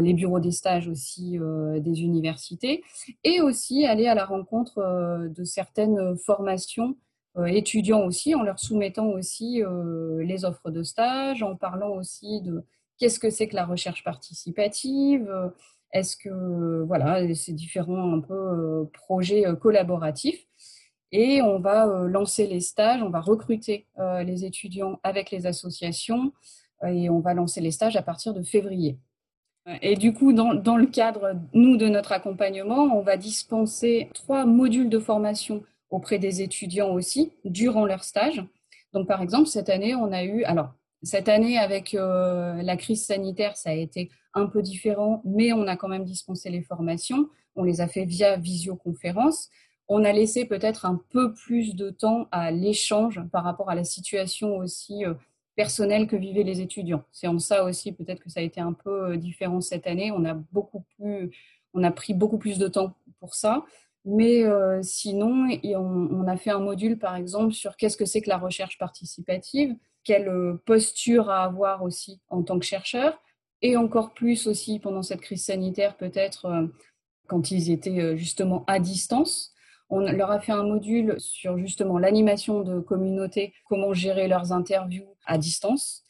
les 0.01 0.13
bureaux 0.13 0.39
des 0.39 0.51
stages 0.51 0.87
aussi 0.87 1.37
des 1.37 2.01
universités, 2.01 2.83
et 3.23 3.41
aussi 3.41 3.85
aller 3.85 4.07
à 4.07 4.15
la 4.15 4.25
rencontre 4.25 5.29
de 5.29 5.43
certaines 5.43 6.17
formations 6.17 6.97
étudiants 7.45 8.03
aussi, 8.03 8.33
en 8.33 8.41
leur 8.41 8.57
soumettant 8.57 9.09
aussi 9.09 9.61
les 10.19 10.45
offres 10.45 10.71
de 10.71 10.81
stage, 10.81 11.43
en 11.43 11.55
parlant 11.55 11.91
aussi 11.91 12.41
de 12.41 12.63
qu'est-ce 12.97 13.19
que 13.19 13.29
c'est 13.29 13.47
que 13.47 13.55
la 13.55 13.65
recherche 13.65 14.03
participative? 14.03 15.29
Est-ce 15.93 16.17
que, 16.17 16.83
voilà, 16.83 17.33
ces 17.33 17.53
différents 17.53 18.13
un 18.13 18.19
peu 18.19 18.33
euh, 18.33 18.85
projets 18.93 19.47
euh, 19.47 19.55
collaboratifs? 19.55 20.45
Et 21.13 21.41
on 21.41 21.59
va 21.59 21.87
euh, 21.87 22.07
lancer 22.07 22.45
les 22.47 22.59
stages, 22.59 23.01
on 23.01 23.09
va 23.09 23.21
recruter 23.21 23.87
les 24.25 24.43
étudiants 24.43 24.99
avec 25.03 25.31
les 25.31 25.45
associations 25.45 26.33
et 26.85 27.09
on 27.09 27.19
va 27.19 27.33
lancer 27.33 27.61
les 27.61 27.71
stages 27.71 27.95
à 27.95 28.01
partir 28.01 28.33
de 28.33 28.43
février. 28.43 28.99
Et 29.81 29.95
du 29.95 30.13
coup, 30.13 30.33
dans, 30.33 30.53
dans, 30.53 30.77
le 30.77 30.85
cadre, 30.85 31.33
nous, 31.53 31.77
de 31.77 31.87
notre 31.87 32.11
accompagnement, 32.11 32.83
on 32.97 33.01
va 33.01 33.17
dispenser 33.17 34.09
trois 34.13 34.45
modules 34.45 34.89
de 34.89 34.99
formation 34.99 35.63
auprès 35.89 36.19
des 36.19 36.41
étudiants 36.41 36.93
aussi 36.93 37.33
durant 37.43 37.85
leur 37.85 38.03
stage. 38.03 38.45
Donc, 38.93 39.07
par 39.07 39.21
exemple, 39.21 39.47
cette 39.47 39.69
année, 39.69 39.95
on 39.95 40.11
a 40.11 40.23
eu, 40.23 40.43
alors, 40.43 40.73
cette 41.03 41.29
année, 41.29 41.57
avec 41.57 41.93
la 41.93 42.77
crise 42.77 43.05
sanitaire, 43.05 43.55
ça 43.55 43.69
a 43.69 43.73
été 43.73 44.09
un 44.37 44.47
peu 44.47 44.61
différent, 44.61 45.21
mais 45.25 45.53
on 45.53 45.67
a 45.67 45.75
quand 45.75 45.87
même 45.87 46.05
dispensé 46.05 46.49
les 46.49 46.61
formations. 46.61 47.29
On 47.55 47.63
les 47.63 47.81
a 47.81 47.87
fait 47.87 48.05
via 48.05 48.37
visioconférence. 48.37 49.49
On 49.87 50.03
a 50.03 50.11
laissé 50.11 50.45
peut-être 50.45 50.85
un 50.85 51.01
peu 51.09 51.33
plus 51.33 51.75
de 51.75 51.89
temps 51.89 52.27
à 52.31 52.51
l'échange 52.51 53.21
par 53.31 53.43
rapport 53.43 53.69
à 53.69 53.75
la 53.75 53.83
situation 53.83 54.57
aussi 54.57 55.05
euh, 55.05 55.13
personnelle 55.55 56.07
que 56.07 56.15
vivaient 56.15 56.43
les 56.43 56.61
étudiants. 56.61 57.03
C'est 57.11 57.27
en 57.27 57.39
ça 57.39 57.63
aussi 57.63 57.93
peut-être 57.93 58.21
que 58.21 58.29
ça 58.29 58.41
a 58.41 58.43
été 58.43 58.61
un 58.61 58.73
peu 58.73 59.11
euh, 59.11 59.17
différent 59.17 59.61
cette 59.61 59.87
année. 59.87 60.11
On 60.11 60.25
a 60.25 60.33
beaucoup 60.33 60.83
plus, 60.97 61.31
on 61.73 61.83
a 61.83 61.91
pris 61.91 62.13
beaucoup 62.13 62.37
plus 62.37 62.57
de 62.57 62.67
temps 62.67 62.93
pour 63.19 63.33
ça. 63.33 63.65
Mais 64.05 64.43
euh, 64.43 64.81
sinon, 64.83 65.49
on, 65.63 65.77
on, 65.77 66.27
a 66.27 66.37
fait 66.37 66.51
un 66.51 66.59
module, 66.59 66.97
par 66.97 67.15
exemple, 67.15 67.53
sur 67.53 67.75
qu'est-ce 67.75 67.97
que 67.97 68.05
c'est 68.05 68.21
que 68.21 68.29
la 68.29 68.37
recherche 68.37 68.77
participative, 68.77 69.75
quelle 70.07 70.57
posture 70.65 71.29
à 71.29 71.43
avoir 71.43 71.83
aussi 71.83 72.21
en 72.29 72.41
tant 72.41 72.57
que 72.57 72.65
chercheur, 72.65 73.21
et 73.61 73.75
encore 73.75 74.13
plus 74.13 74.47
aussi 74.47 74.79
pendant 74.79 75.03
cette 75.03 75.19
crise 75.19 75.43
sanitaire, 75.43 75.97
peut-être 75.97 76.45
euh, 76.45 76.67
quand 77.27 77.51
ils 77.51 77.71
étaient 77.71 77.99
euh, 77.99 78.15
justement 78.15 78.63
à 78.67 78.79
distance. 78.79 79.53
On 79.89 79.99
leur 79.99 80.31
a 80.31 80.39
fait 80.39 80.53
un 80.53 80.63
module 80.63 81.15
sur 81.17 81.57
justement 81.57 81.97
l'animation 81.97 82.61
de 82.61 82.79
communautés, 82.79 83.53
comment 83.65 83.93
gérer 83.93 84.29
leurs 84.29 84.53
interviews 84.53 85.07
à 85.25 85.37
distance. 85.37 86.03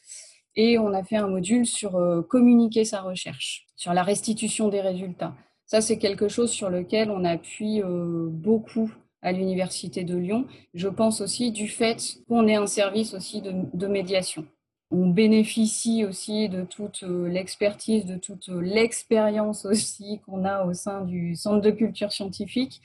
Et 0.54 0.78
on 0.78 0.92
a 0.92 1.02
fait 1.02 1.16
un 1.16 1.28
module 1.28 1.66
sur 1.66 1.96
euh, 1.96 2.22
communiquer 2.22 2.84
sa 2.84 3.00
recherche, 3.00 3.66
sur 3.74 3.94
la 3.94 4.04
restitution 4.04 4.68
des 4.68 4.80
résultats. 4.80 5.34
Ça, 5.66 5.80
c'est 5.80 5.98
quelque 5.98 6.28
chose 6.28 6.52
sur 6.52 6.70
lequel 6.70 7.10
on 7.10 7.24
appuie 7.24 7.82
beaucoup 7.84 8.90
à 9.22 9.32
l'Université 9.32 10.04
de 10.04 10.16
Lyon. 10.16 10.46
Je 10.74 10.88
pense 10.88 11.20
aussi 11.20 11.52
du 11.52 11.68
fait 11.68 12.18
qu'on 12.28 12.46
ait 12.46 12.54
un 12.56 12.66
service 12.66 13.14
aussi 13.14 13.42
de 13.42 13.86
médiation 13.86 14.46
on 14.90 15.08
bénéficie 15.08 16.04
aussi 16.04 16.48
de 16.48 16.64
toute 16.64 17.02
euh, 17.02 17.28
l'expertise, 17.28 18.06
de 18.06 18.16
toute 18.16 18.48
euh, 18.48 18.60
l'expérience 18.60 19.66
aussi 19.66 20.20
qu'on 20.24 20.44
a 20.44 20.64
au 20.64 20.72
sein 20.72 21.02
du 21.02 21.36
Centre 21.36 21.60
de 21.60 21.70
culture 21.70 22.12
scientifique. 22.12 22.80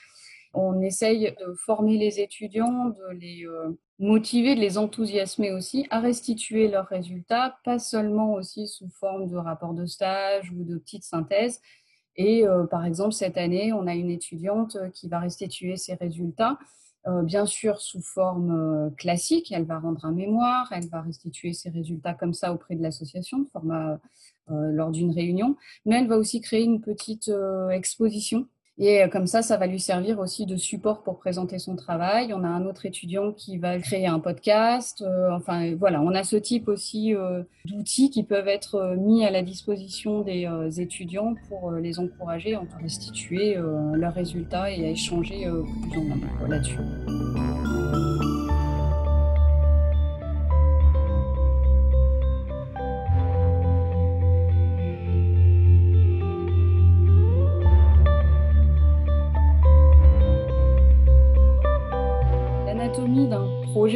On 0.53 0.81
essaye 0.81 1.33
de 1.39 1.53
former 1.53 1.97
les 1.97 2.19
étudiants, 2.19 2.89
de 2.89 3.13
les 3.13 3.45
euh, 3.45 3.71
motiver, 3.99 4.53
de 4.55 4.59
les 4.59 4.77
enthousiasmer 4.77 5.51
aussi 5.51 5.87
à 5.89 5.99
restituer 5.99 6.67
leurs 6.67 6.87
résultats, 6.87 7.57
pas 7.63 7.79
seulement 7.79 8.33
aussi 8.33 8.67
sous 8.67 8.89
forme 8.89 9.27
de 9.27 9.37
rapport 9.37 9.73
de 9.73 9.85
stage 9.85 10.51
ou 10.51 10.63
de 10.63 10.77
petites 10.77 11.05
synthèses. 11.05 11.61
Et 12.15 12.43
par 12.69 12.85
exemple, 12.85 13.13
cette 13.13 13.37
année, 13.37 13.73
on 13.73 13.87
a 13.87 13.95
une 13.95 14.11
étudiante 14.11 14.77
qui 14.93 15.09
va 15.09 15.19
restituer 15.19 15.77
ses 15.77 15.95
résultats 15.95 16.59
euh, 17.05 17.21
bien 17.21 17.45
sûr 17.45 17.81
sous 17.81 18.01
forme 18.01 18.51
euh, 18.51 18.89
classique. 18.91 19.51
Elle 19.51 19.65
va 19.65 19.77
rendre 19.77 20.05
un 20.05 20.13
mémoire, 20.13 20.69
elle 20.71 20.87
va 20.87 21.01
restituer 21.01 21.51
ses 21.51 21.69
résultats 21.69 22.13
comme 22.13 22.33
ça 22.33 22.53
auprès 22.53 22.75
de 22.75 22.81
l'association, 22.81 23.45
euh, 23.55 23.97
lors 24.47 24.89
d'une 24.91 25.11
réunion, 25.11 25.57
mais 25.85 25.97
elle 25.97 26.07
va 26.07 26.17
aussi 26.17 26.39
créer 26.39 26.63
une 26.63 26.79
petite 26.79 27.31
exposition 27.71 28.47
et 28.79 29.07
comme 29.11 29.27
ça, 29.27 29.41
ça 29.41 29.57
va 29.57 29.67
lui 29.67 29.79
servir 29.79 30.19
aussi 30.19 30.45
de 30.45 30.57
support 30.57 31.03
pour 31.03 31.19
présenter 31.19 31.59
son 31.59 31.75
travail. 31.75 32.33
On 32.33 32.43
a 32.43 32.47
un 32.47 32.65
autre 32.65 32.85
étudiant 32.85 33.31
qui 33.31 33.57
va 33.57 33.77
créer 33.79 34.07
un 34.07 34.19
podcast. 34.19 35.03
enfin, 35.31 35.75
voilà, 35.75 36.01
on 36.01 36.13
a 36.15 36.23
ce 36.23 36.35
type 36.35 36.67
aussi 36.67 37.13
d'outils 37.65 38.09
qui 38.09 38.23
peuvent 38.23 38.47
être 38.47 38.95
mis 38.97 39.25
à 39.25 39.31
la 39.31 39.43
disposition 39.43 40.21
des 40.21 40.47
étudiants 40.77 41.35
pour 41.49 41.71
les 41.71 41.99
encourager 41.99 42.55
à 42.55 42.63
restituer 42.81 43.57
leurs 43.93 44.13
résultats 44.13 44.71
et 44.71 44.85
à 44.85 44.89
échanger 44.89 45.47
plus 45.91 45.99
en 45.99 46.47
là-dessus. 46.47 46.79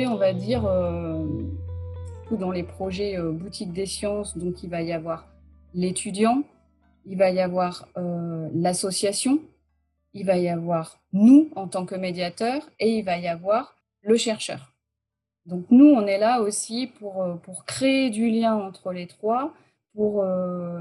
On 0.07 0.15
va 0.15 0.33
dire, 0.33 0.65
euh, 0.65 1.25
dans 2.31 2.51
les 2.51 2.63
projets 2.63 3.17
euh, 3.17 3.31
boutique 3.31 3.73
des 3.73 3.85
sciences, 3.85 4.37
donc 4.37 4.63
il 4.63 4.69
va 4.69 4.81
y 4.81 4.93
avoir 4.93 5.27
l'étudiant, 5.73 6.43
il 7.05 7.17
va 7.17 7.29
y 7.29 7.39
avoir 7.39 7.87
euh, 7.97 8.49
l'association, 8.53 9.39
il 10.13 10.25
va 10.25 10.37
y 10.37 10.49
avoir 10.49 10.99
nous 11.13 11.49
en 11.55 11.67
tant 11.67 11.85
que 11.85 11.95
médiateurs 11.95 12.69
et 12.79 12.97
il 12.97 13.03
va 13.03 13.17
y 13.17 13.27
avoir 13.27 13.75
le 14.01 14.17
chercheur. 14.17 14.73
Donc 15.45 15.65
nous, 15.69 15.85
on 15.85 16.05
est 16.05 16.17
là 16.17 16.41
aussi 16.41 16.87
pour, 16.87 17.23
pour 17.43 17.65
créer 17.65 18.09
du 18.09 18.29
lien 18.29 18.55
entre 18.55 18.91
les 18.91 19.07
trois, 19.07 19.53
pour 19.93 20.23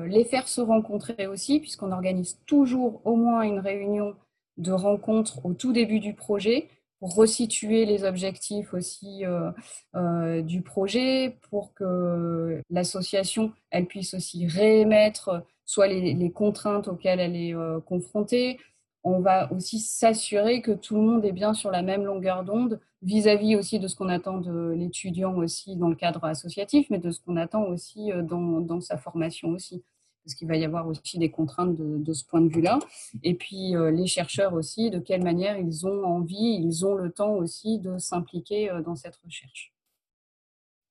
les 0.07 0.25
faire 0.25 0.49
se 0.49 0.61
rencontrer 0.61 1.26
aussi, 1.28 1.61
puisqu'on 1.61 1.93
organise 1.93 2.38
toujours 2.47 3.00
au 3.05 3.14
moins 3.14 3.43
une 3.43 3.61
réunion 3.61 4.14
de 4.57 4.73
rencontre 4.73 5.47
au 5.47 5.52
tout 5.52 5.73
début 5.73 6.00
du 6.00 6.14
projet 6.14 6.69
pour 6.99 7.15
resituer 7.15 7.85
les 7.85 8.05
objectifs 8.05 8.73
aussi 8.75 9.25
euh, 9.25 9.50
euh, 9.95 10.43
du 10.43 10.62
projet, 10.62 11.38
pour 11.50 11.75
que 11.75 12.62
l'association 12.71 13.53
elle 13.71 13.87
puisse 13.87 14.15
aussi 14.15 14.47
réémettre 14.47 15.43
soit 15.65 15.88
les, 15.88 16.31
contraintes 16.31 16.88
auxquelles 16.88 17.21
elle 17.21 17.37
est 17.37 17.55
euh, 17.55 17.81
confrontée. 17.81 18.59
On 19.05 19.21
va 19.21 19.53
aussi 19.53 19.79
s'assurer 19.79 20.62
que 20.62 20.73
tout 20.73 20.95
le 20.97 21.03
monde 21.03 21.25
est 21.25 21.33
bien 21.33 21.55
sur 21.55 21.71
la 21.71 21.83
même 21.83 22.05
longueur 22.05 22.45
d'onde 22.45 22.81
vis-à-vis 23.03 23.55
aussi 23.57 23.79
de 23.79 23.87
ce 23.88 23.95
qu'on 23.95 24.09
attend 24.09 24.38
de 24.38 24.71
l'étudiant 24.71 25.35
aussi 25.37 25.76
dans 25.76 25.88
le 25.88 25.95
cadre 25.95 26.25
associatif, 26.25 26.88
mais 26.91 26.99
de 26.99 27.11
ce 27.11 27.21
qu'on 27.21 27.37
attend 27.37 27.65
aussi 27.65 28.11
dans, 28.25 28.61
dans 28.61 28.81
sa 28.81 28.97
formation 28.97 29.50
aussi 29.50 29.85
parce 30.26 30.35
qu'il 30.35 30.49
va 30.49 30.56
y 30.56 30.64
avoir 30.64 30.88
aussi 30.88 31.18
des 31.21 31.30
contraintes 31.30 31.76
de, 31.76 32.12
ce 32.12 32.25
point 32.25 32.40
de 32.40 32.49
vue-là. 32.49 32.80
Et 33.23 33.35
puis 33.35 33.76
euh, 33.76 33.92
les 33.92 34.09
chercheurs 34.09 34.54
aussi, 34.54 34.90
de 34.90 34.99
quelle 34.99 35.23
manière 35.23 35.56
ils 35.56 35.87
ont 35.87 36.04
envie, 36.04 36.61
ils 36.61 36.85
ont 36.85 36.97
le 36.97 37.12
temps 37.12 37.35
aussi 37.35 37.78
de 37.78 37.97
s'impliquer 37.99 38.68
euh, 38.68 38.83
dans 38.83 38.97
cette 38.97 39.14
recherche. 39.25 39.73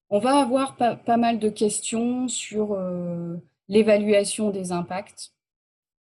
On 0.09 0.19
va 0.19 0.39
avoir 0.39 0.77
pas, 0.77 1.17
mal 1.17 1.39
de 1.39 1.49
questions 1.49 2.29
sur 2.29 2.77
l'évaluation 3.67 4.51
des 4.51 4.71
impacts. 4.71 5.33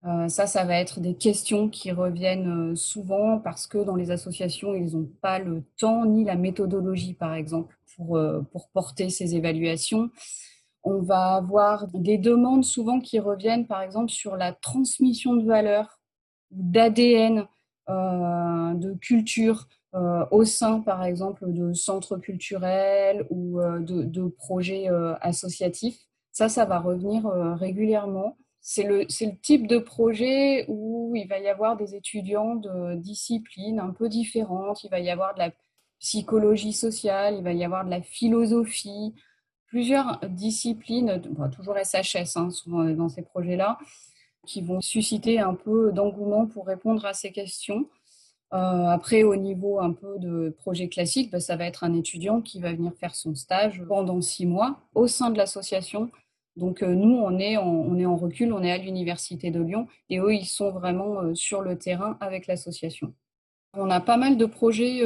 ça, 0.03 0.47
ça 0.47 0.65
va 0.65 0.81
être 0.81 1.01
des 1.01 1.15
questions 1.15 1.69
qui 1.69 1.93
reviennent 1.93 2.75
souvent 2.75 3.39
parce 3.39 3.67
que 3.67 3.77
dans 3.77 3.97
les 3.97 4.11
associations, 4.11 4.75
ils 4.75 4.97
n'ont 4.97 5.09
pas 5.21 5.39
le 5.39 5.63
temps 5.79 6.07
ni 6.07 6.25
la 6.25 6.35
méthodologie, 6.35 7.13
par 7.13 7.35
exemple, 7.35 7.79
pour, 7.95 8.19
pour 8.51 8.71
porter 8.71 9.11
ces 9.11 9.37
évaluations. 9.37 10.11
On 10.83 11.01
va 11.01 11.35
avoir 11.35 11.89
des 11.89 12.19
demandes 12.19 12.65
souvent 12.65 13.01
qui 13.01 13.19
reviennent, 13.19 13.67
par 13.67 13.83
exemple, 13.83 14.11
sur 14.11 14.37
la 14.37 14.53
transmission 14.53 15.35
de 15.35 15.45
valeurs, 15.45 16.01
d'ADN, 16.51 17.47
euh, 17.89 18.75
de 18.75 18.93
culture 18.95 19.67
euh, 19.95 20.25
au 20.31 20.45
sein, 20.45 20.81
par 20.81 21.03
exemple, 21.05 21.53
de 21.53 21.73
centres 21.73 22.19
culturels 22.19 23.27
ou 23.31 23.61
euh, 23.61 23.81
de, 23.81 24.29
projets 24.29 24.89
associatifs. 25.21 25.99
Ça, 26.33 26.49
ça 26.49 26.65
va 26.65 26.79
revenir 26.79 27.27
régulièrement. 27.59 28.37
C'est 28.61 28.85
le, 28.85 29.01
le, 29.01 29.41
type 29.41 29.67
de 29.67 29.79
projet 29.79 30.67
où 30.69 31.13
il 31.17 31.27
va 31.27 31.39
y 31.39 31.49
avoir 31.49 31.77
des 31.77 31.95
étudiants 31.95 32.55
de 32.55 32.95
disciplines 32.97 33.81
un 33.81 33.91
peu 33.91 34.09
différentes. 34.09 34.85
Il 34.85 34.91
va 34.91 35.01
y 35.01 35.11
avoir 35.11 35.35
de 35.35 35.41
la 35.41 35.51
psychologie 35.99 36.73
sociale, 36.73 37.37
il 37.39 37.43
va 37.43 37.53
y 37.53 37.65
avoir 37.65 37.85
de 37.85 37.91
la 37.91 38.03
philosophie, 38.03 39.15
plusieurs 39.71 40.21
disciplines, 40.29 41.23
toujours 41.55 41.77
SHS, 41.77 42.37
hein, 42.37 42.51
souvent 42.51 42.85
dans 42.85 43.09
ces 43.09 43.23
projets-là, 43.23 43.79
qui 44.47 44.63
vont 44.63 44.81
susciter 44.81 45.39
un 45.39 45.55
peu 45.55 45.93
d'engouement 45.93 46.47
pour 46.47 46.67
répondre 46.67 47.07
à 47.07 47.15
ces 47.15 47.33
questions. 47.33 47.87
Euh, 48.53 48.87
après, 48.87 49.23
au 49.23 49.37
niveau 49.37 49.79
un 49.79 49.93
peu 49.93 50.19
de 50.19 50.51
projet 50.59 50.89
classique, 50.89 51.31
bah, 51.31 51.39
ça 51.39 51.57
va 51.57 51.67
être 51.67 51.85
un 51.85 51.95
étudiant 51.95 52.41
qui 52.41 52.61
va 52.61 52.73
venir 52.73 52.93
faire 52.99 53.15
son 53.15 53.35
stage 53.35 53.83
pendant 53.87 54.21
six 54.21 54.45
mois 54.45 54.81
au 54.95 55.07
sein 55.07 55.31
de 55.31 55.39
l'association. 55.39 56.11
Donc 56.57 56.83
euh, 56.83 56.95
nous, 56.95 57.17
on 57.17 57.39
est, 57.39 57.57
en, 57.57 58.17
recul, 58.17 58.53
on 58.53 58.63
est 58.63 58.73
à 58.73 58.79
l'Université 58.79 59.53
de 59.53 59.63
Lyon 59.63 59.87
et 60.09 60.19
eux, 60.19 60.35
ils 60.35 60.47
sont 60.47 60.73
vraiment 60.73 61.21
euh, 61.21 61.35
sur 61.35 61.61
le 61.63 61.79
terrain 61.79 62.19
avec 62.21 62.49
l'association. 62.49 63.15
On 63.75 63.89
a 63.89 64.01
pas 64.01 64.17
mal 64.17 64.37
de 64.37 64.47
projets 64.47 65.05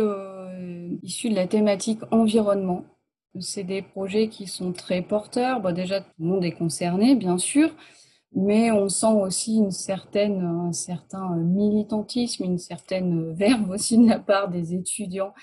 issus 1.02 1.28
de 1.28 1.34
la 1.34 1.46
thématique 1.46 2.00
environnement. 2.10 2.86
C'est 3.40 3.64
des 3.64 3.82
projets 3.82 4.28
qui 4.28 4.46
sont 4.46 4.72
très 4.72 5.02
porteurs. 5.02 5.60
Bon, 5.60 5.74
déjà, 5.74 6.00
tout 6.00 6.10
le 6.20 6.26
monde 6.26 6.44
est 6.44 6.52
concerné, 6.52 7.16
bien 7.16 7.36
sûr, 7.36 7.74
mais 8.32 8.70
on 8.70 8.88
sent 8.88 9.06
aussi 9.06 9.56
une 9.56 9.72
certaine, 9.72 10.42
un 10.42 10.72
certain 10.72 11.36
militantisme, 11.36 12.44
une 12.44 12.58
certaine 12.58 13.32
verve 13.34 13.70
aussi 13.70 13.98
de 13.98 14.08
la 14.08 14.20
part 14.20 14.48
des 14.48 14.74
étudiants 14.74 15.34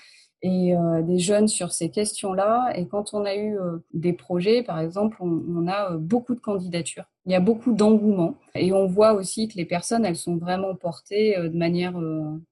et 0.42 0.74
euh, 0.74 1.02
des 1.02 1.20
jeunes 1.20 1.46
sur 1.46 1.72
ces 1.72 1.88
questions-là. 1.90 2.72
Et 2.76 2.86
quand 2.86 3.14
on 3.14 3.24
a 3.24 3.34
eu 3.34 3.58
euh, 3.58 3.78
des 3.94 4.12
projets, 4.12 4.62
par 4.62 4.80
exemple, 4.80 5.16
on, 5.20 5.68
a 5.68 5.92
euh, 5.92 5.98
beaucoup 5.98 6.34
de 6.34 6.40
candidatures. 6.40 7.04
Il 7.26 7.30
y 7.30 7.36
a 7.36 7.40
beaucoup 7.40 7.72
d'engouement 7.72 8.34
et 8.56 8.72
on 8.72 8.86
voit 8.88 9.12
aussi 9.12 9.46
que 9.46 9.56
les 9.56 9.64
personnes, 9.64 10.04
elles 10.04 10.16
sont 10.16 10.36
vraiment 10.36 10.74
portées 10.74 11.36
de 11.38 11.56
manière 11.56 11.94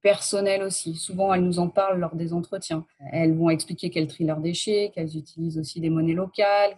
personnelle 0.01 0.63
aussi. 0.63 0.95
Souvent, 0.95 1.35
elles 1.35 1.43
nous 1.43 1.59
en 1.59 1.69
parlent 1.69 1.99
lors 1.99 2.15
des 2.15 2.33
entretiens. 2.33 2.87
Elles 3.11 3.35
vont 3.35 3.51
expliquer 3.51 3.91
qu'elles 3.91 4.07
trient 4.07 4.27
leurs 4.27 4.39
déchets, 4.39 4.93
qu'elles 4.95 5.17
utilisent 5.17 5.59
aussi 5.59 5.81
des 5.81 5.91
monnaies 5.91 6.15
locales, 6.15 6.77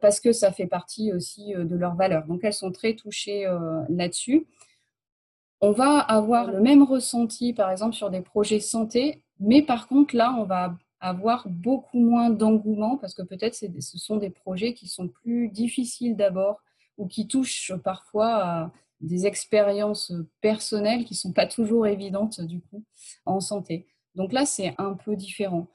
parce 0.00 0.18
que 0.18 0.32
ça 0.32 0.50
fait 0.50 0.66
partie 0.66 1.12
aussi 1.12 1.52
de 1.54 1.76
leurs 1.76 1.94
valeurs. 1.94 2.26
Donc, 2.26 2.40
elles 2.42 2.52
sont 2.52 2.72
très 2.72 2.94
touchées 2.94 3.46
là-dessus. 3.88 4.48
On 5.60 5.72
va 5.72 5.98
avoir 5.98 6.50
le 6.50 6.60
même 6.60 6.82
ressenti, 6.82 7.52
par 7.52 7.70
exemple, 7.70 7.94
sur 7.94 8.10
des 8.10 8.22
projets 8.22 8.60
santé 8.60 9.22
mais 9.40 9.62
par 9.62 9.88
contre, 9.88 10.14
là, 10.14 10.36
on 10.38 10.44
va 10.44 10.76
avoir 11.00 11.48
beaucoup 11.48 11.98
moins 11.98 12.28
d'engouement 12.28 12.98
parce 12.98 13.14
que 13.14 13.22
peut-être 13.22 13.54
ce 13.54 13.98
sont 13.98 14.18
des 14.18 14.28
projets 14.28 14.74
qui 14.74 14.86
sont 14.86 15.08
plus 15.08 15.48
difficiles 15.48 16.14
d'abord 16.14 16.60
ou 16.98 17.08
qui 17.08 17.26
touchent 17.26 17.72
parfois 17.82 18.44
à 18.44 18.72
des 19.00 19.26
expériences 19.26 20.12
personnelles 20.42 21.06
qui 21.06 21.14
ne 21.14 21.18
sont 21.18 21.32
pas 21.32 21.46
toujours 21.46 21.86
évidentes 21.86 22.42
du 22.42 22.60
coup 22.60 22.84
en 23.24 23.40
santé. 23.40 23.86
Donc 24.14 24.34
là, 24.34 24.44
c'est 24.44 24.74
un 24.76 24.92
peu 24.92 25.16
différent. 25.16 25.68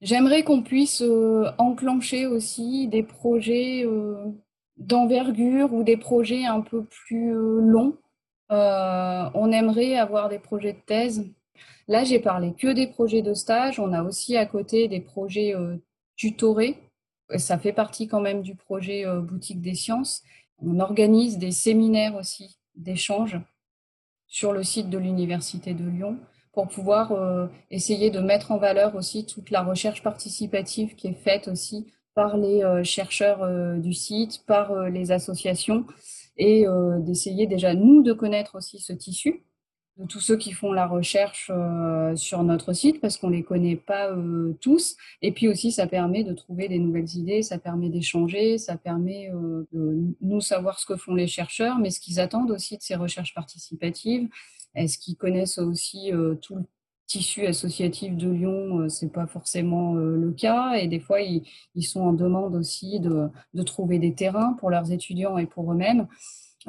J'aimerais 0.00 0.44
qu'on 0.44 0.62
puisse 0.62 1.02
euh, 1.02 1.50
enclencher 1.58 2.26
aussi 2.26 2.86
des 2.86 3.02
projets 3.02 3.84
euh, 3.84 4.26
d'envergure 4.76 5.72
ou 5.72 5.82
des 5.82 5.96
projets 5.96 6.44
un 6.44 6.60
peu 6.60 6.84
plus 6.84 7.34
euh, 7.34 7.60
longs. 7.60 7.96
On 8.48 9.52
aimerait 9.52 9.96
avoir 9.96 10.28
des 10.28 10.38
projets 10.38 10.72
de 10.72 10.80
thèse 10.86 11.24
Là, 11.88 12.02
j'ai 12.02 12.18
parlé 12.18 12.52
que 12.52 12.72
des 12.72 12.88
projets 12.88 13.22
de 13.22 13.34
stage. 13.34 13.78
On 13.78 13.92
a 13.92 14.02
aussi 14.02 14.36
à 14.36 14.46
côté 14.46 14.88
des 14.88 15.00
projets 15.00 15.54
euh, 15.54 15.76
tutorés. 16.16 16.78
Ça 17.36 17.58
fait 17.58 17.72
partie 17.72 18.08
quand 18.08 18.20
même 18.20 18.42
du 18.42 18.56
projet 18.56 19.06
euh, 19.06 19.20
Boutique 19.20 19.60
des 19.60 19.74
sciences. 19.74 20.22
On 20.58 20.80
organise 20.80 21.38
des 21.38 21.52
séminaires 21.52 22.16
aussi 22.16 22.58
d'échange 22.74 23.38
sur 24.26 24.52
le 24.52 24.64
site 24.64 24.90
de 24.90 24.98
l'Université 24.98 25.74
de 25.74 25.84
Lyon 25.84 26.18
pour 26.52 26.66
pouvoir 26.68 27.12
euh, 27.12 27.46
essayer 27.70 28.10
de 28.10 28.18
mettre 28.18 28.50
en 28.50 28.58
valeur 28.58 28.96
aussi 28.96 29.24
toute 29.24 29.50
la 29.50 29.62
recherche 29.62 30.02
participative 30.02 30.96
qui 30.96 31.08
est 31.08 31.22
faite 31.22 31.46
aussi 31.46 31.86
par 32.14 32.38
les 32.38 32.62
chercheurs 32.82 33.46
du 33.78 33.92
site, 33.92 34.46
par 34.46 34.88
les 34.88 35.12
associations, 35.12 35.84
et 36.38 36.66
d'essayer 37.00 37.46
déjà, 37.46 37.74
nous, 37.74 38.02
de 38.02 38.12
connaître 38.12 38.56
aussi 38.56 38.78
ce 38.78 38.92
tissu, 38.92 39.46
de 39.96 40.06
tous 40.06 40.20
ceux 40.20 40.36
qui 40.36 40.52
font 40.52 40.72
la 40.72 40.86
recherche 40.86 41.50
euh, 41.54 42.14
sur 42.16 42.42
notre 42.42 42.72
site 42.72 43.00
parce 43.00 43.16
qu'on 43.16 43.30
ne 43.30 43.36
les 43.36 43.42
connaît 43.42 43.76
pas 43.76 44.10
euh, 44.10 44.52
tous. 44.60 44.96
Et 45.22 45.32
puis 45.32 45.48
aussi, 45.48 45.72
ça 45.72 45.86
permet 45.86 46.22
de 46.22 46.34
trouver 46.34 46.68
des 46.68 46.78
nouvelles 46.78 47.16
idées, 47.16 47.42
ça 47.42 47.58
permet 47.58 47.88
d'échanger, 47.88 48.58
ça 48.58 48.76
permet 48.76 49.30
euh, 49.30 49.66
de 49.72 49.98
nous 50.20 50.40
savoir 50.40 50.78
ce 50.78 50.86
que 50.86 50.96
font 50.96 51.14
les 51.14 51.26
chercheurs, 51.26 51.78
mais 51.78 51.90
ce 51.90 52.00
qu'ils 52.00 52.20
attendent 52.20 52.50
aussi 52.50 52.76
de 52.76 52.82
ces 52.82 52.94
recherches 52.94 53.34
participatives. 53.34 54.28
Est-ce 54.74 54.98
qu'ils 54.98 55.16
connaissent 55.16 55.56
aussi 55.56 56.10
tout 56.42 56.56
le 56.56 56.64
tissu 57.06 57.46
associatif 57.46 58.16
de 58.16 58.30
Lyon 58.30 58.88
C'est 58.88 59.12
pas 59.12 59.26
forcément 59.26 59.94
le 59.94 60.32
cas. 60.32 60.74
Et 60.74 60.88
des 60.88 61.00
fois, 61.00 61.20
ils, 61.20 61.42
sont 61.82 62.00
en 62.00 62.12
demande 62.12 62.54
aussi 62.54 63.00
de, 63.00 63.30
trouver 63.64 63.98
des 63.98 64.14
terrains 64.14 64.54
pour 64.58 64.70
leurs 64.70 64.92
étudiants 64.92 65.38
et 65.38 65.46
pour 65.46 65.72
eux-mêmes. 65.72 66.06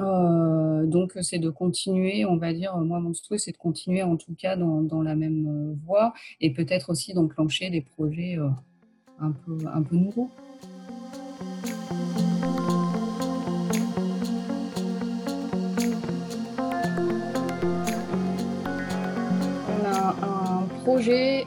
Euh, 0.00 0.86
donc, 0.86 1.12
c'est 1.22 1.38
de 1.38 1.50
continuer, 1.50 2.24
on 2.24 2.36
va 2.36 2.52
dire, 2.52 2.76
moi, 2.76 3.00
mon 3.00 3.12
souhait, 3.14 3.38
c'est 3.38 3.52
de 3.52 3.56
continuer 3.56 4.02
en 4.02 4.16
tout 4.16 4.34
cas 4.34 4.56
dans, 4.56 5.02
la 5.02 5.16
même 5.16 5.46
euh, 5.48 5.74
voie 5.84 6.12
et 6.40 6.52
peut-être 6.52 6.90
aussi 6.90 7.14
d'enclencher 7.14 7.70
des 7.70 7.80
projets 7.80 8.38
euh, 8.38 8.48
un 9.20 9.32
peu 9.82 9.96
nouveaux. 9.96 10.30
Projet 20.88 21.44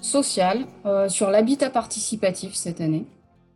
social 0.00 0.66
sur 1.08 1.30
l'habitat 1.30 1.70
participatif 1.70 2.54
cette 2.54 2.80
année. 2.80 3.06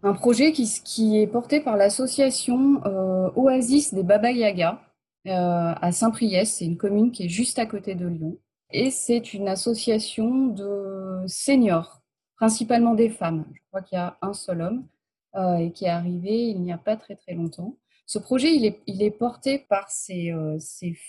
Un 0.04 0.14
projet 0.14 0.52
qui, 0.52 1.18
est 1.18 1.26
porté 1.26 1.60
par 1.60 1.76
l'association 1.76 2.80
euh, 2.86 3.30
Oasis 3.34 3.92
des 3.92 4.04
Baba 4.04 4.30
Yaga 4.30 4.80
euh, 5.26 5.30
à 5.30 5.90
Saint-Priest. 5.90 6.58
C'est 6.58 6.64
une 6.66 6.76
commune 6.76 7.10
qui 7.10 7.24
est 7.24 7.28
juste 7.28 7.58
à 7.58 7.66
côté 7.66 7.96
de 7.96 8.06
Lyon. 8.06 8.38
Et 8.70 8.92
c'est 8.92 9.34
une 9.34 9.48
association 9.48 10.46
de 10.46 11.24
seniors, 11.26 12.00
principalement 12.36 12.94
des 12.94 13.10
femmes. 13.10 13.44
Je 13.52 13.60
crois 13.70 13.82
qu'il 13.82 13.98
y 13.98 14.00
a 14.00 14.16
un 14.22 14.32
seul 14.32 14.62
homme 14.62 14.86
euh, 15.34 15.56
et 15.56 15.72
qui 15.72 15.86
est 15.86 15.88
arrivé 15.88 16.50
il 16.50 16.62
n'y 16.62 16.72
a 16.72 16.78
pas 16.78 16.96
très 16.96 17.16
très 17.16 17.34
longtemps. 17.34 17.76
Ce 18.06 18.20
projet, 18.20 18.54
il 18.54 19.02
est, 19.02 19.10
porté 19.10 19.58
par 19.58 19.90
ces 19.90 20.32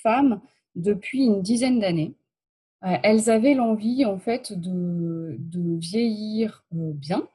femmes 0.02 0.42
depuis 0.76 1.26
une 1.26 1.44
dizaine 1.44 1.80
d'années. 1.80 2.16
Elles 2.82 3.30
avaient 3.30 3.56
l'envie 3.56 4.06
en 4.06 4.18
fait 4.18 4.54
de, 4.58 5.38
vieillir 5.80 6.64
bien, 6.72 7.28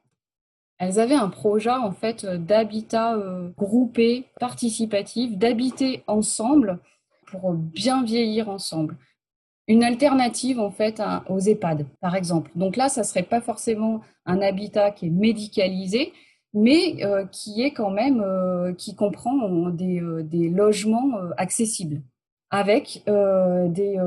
elles 0.77 0.99
avaient 0.99 1.15
un 1.15 1.29
projet 1.29 1.69
en 1.69 1.91
fait 1.91 2.25
d'habitat 2.25 3.15
euh, 3.15 3.49
groupé, 3.57 4.25
participatif, 4.39 5.37
d'habiter 5.37 6.03
ensemble 6.07 6.79
pour 7.27 7.53
bien 7.53 8.03
vieillir 8.03 8.49
ensemble. 8.49 8.97
Une 9.67 9.83
alternative 9.83 10.59
en 10.59 10.69
fait 10.69 11.01
aux 11.27 11.39
EHPAD, 11.39 11.87
par 12.01 12.15
exemple. 12.15 12.51
Donc 12.55 12.75
là, 12.75 12.89
ça 12.89 13.03
serait 13.03 13.23
pas 13.23 13.41
forcément 13.41 14.01
un 14.25 14.41
habitat 14.41 14.91
qui 14.91 15.07
est 15.07 15.11
médicalisé, 15.11 16.13
mais 16.53 17.03
euh, 17.03 17.25
qui 17.25 17.63
est 17.63 17.71
quand 17.71 17.89
même 17.89 18.21
euh, 18.21 18.73
qui 18.73 18.95
comprend 18.95 19.69
des, 19.69 19.99
logements 20.49 21.13
accessibles 21.37 22.01
avec 22.51 23.03
des, 23.05 23.97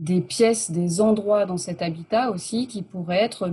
des, 0.00 0.20
pièces, 0.20 0.70
des 0.70 1.00
endroits 1.00 1.44
dans 1.44 1.56
cet 1.56 1.82
habitat 1.82 2.30
aussi 2.30 2.66
qui 2.66 2.82
pourraient 2.82 3.22
être 3.22 3.48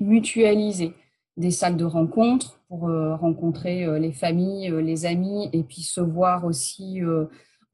mutualisés 0.00 0.94
des 1.38 1.52
salles 1.52 1.76
de 1.76 1.84
rencontres 1.84 2.60
pour 2.68 2.88
euh, 2.88 3.14
rencontrer 3.14 3.84
euh, 3.84 3.98
les 3.98 4.12
familles, 4.12 4.70
euh, 4.70 4.82
les 4.82 5.06
amis 5.06 5.48
et 5.52 5.62
puis 5.62 5.82
se 5.82 6.00
voir 6.00 6.44
aussi 6.44 7.00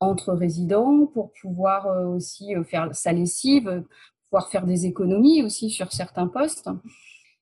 entre 0.01 0.35
résidents 0.35 1.07
pour 1.07 1.33
pouvoir 1.41 1.87
aussi 2.09 2.53
faire 2.67 2.95
sa 2.95 3.13
lessive, 3.13 3.85
pouvoir 4.29 4.51
faire 4.51 4.67
des 4.67 4.85
économies 4.87 5.43
aussi 5.43 5.71
sur 5.71 5.93
certains 5.93 6.29
postes. 6.29 6.69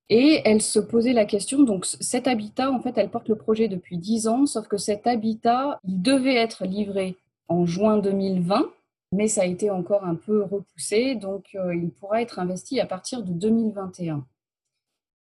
Et 0.08 0.42
elle 0.44 0.60
se 0.60 0.78
posait 0.78 1.14
la 1.14 1.24
question, 1.24 1.62
donc 1.62 1.86
cet 1.86 2.28
habitat, 2.28 2.70
en 2.70 2.80
fait, 2.80 2.92
elle 2.96 3.08
porte 3.08 3.28
le 3.28 3.36
projet 3.36 3.66
depuis 3.66 3.96
10 3.96 4.28
ans, 4.28 4.46
sauf 4.46 4.68
que 4.68 4.76
cet 4.76 5.06
habitat, 5.06 5.80
il 5.88 6.02
devait 6.02 6.36
être 6.36 6.66
livré 6.66 7.16
en 7.48 7.66
juin 7.66 7.98
2020, 7.98 8.70
mais 9.12 9.28
ça 9.28 9.42
a 9.42 9.46
été 9.46 9.70
encore 9.70 10.04
un 10.04 10.14
peu 10.14 10.42
repoussé, 10.42 11.14
donc 11.14 11.54
euh, 11.54 11.74
il 11.74 11.90
pourra 11.90 12.22
être 12.22 12.38
investi 12.38 12.80
à 12.80 12.86
partir 12.86 13.22
de 13.22 13.32
2021. 13.32 14.26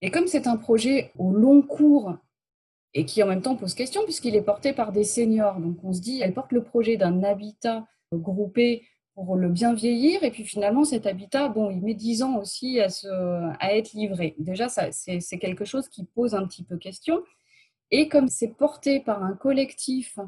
Et 0.03 0.11
comme 0.11 0.27
c'est 0.27 0.47
un 0.47 0.57
projet 0.57 1.13
au 1.19 1.33
long 1.33 1.63
cours 1.63 2.17
et 2.95 3.05
qui 3.05 3.23
en 3.23 3.27
même 3.27 3.43
temps 3.43 3.57
pose 3.57 3.75
question 3.75 4.03
puisqu'il 4.05 4.35
est 4.35 4.43
porté 4.43 4.73
par 4.73 4.93
des 4.93 5.05
seniors, 5.05 5.61
donc 5.61 5.77
on 5.85 5.93
se 5.93 6.01
dit, 6.01 6.21
elle 6.21 6.35
porte 6.35 6.53
le 6.53 6.63
projet 6.63 6.97
d'un 6.97 7.23
habitat 7.23 7.87
groupé 8.13 8.83
pour 9.15 9.37
le 9.37 9.49
bien 9.49 9.75
vieillir. 9.75 10.23
Et 10.25 10.31
puis 10.31 10.45
finalement, 10.45 10.85
cet 10.85 11.07
habitat, 11.07 11.49
bon, 11.49 11.71
il 11.71 11.83
met 11.83 11.95
10 11.95 12.23
ans 12.23 12.39
aussi 12.39 12.81
à, 12.81 12.89
se, 12.89 13.09
à 13.09 13.75
être 13.77 13.93
livré. 13.93 14.35
Déjà, 14.39 14.69
c'est 14.69 15.39
quelque 15.39 15.65
chose 15.65 15.89
qui 15.89 16.05
pose 16.05 16.35
un 16.35 16.47
petit 16.47 16.65
peu 16.65 16.77
question. 16.77 17.23
Et 17.91 18.09
comme 18.09 18.29
c'est 18.29 18.49
porté 18.49 19.01
par 19.01 19.23
un 19.23 19.35
collectif 19.35 20.19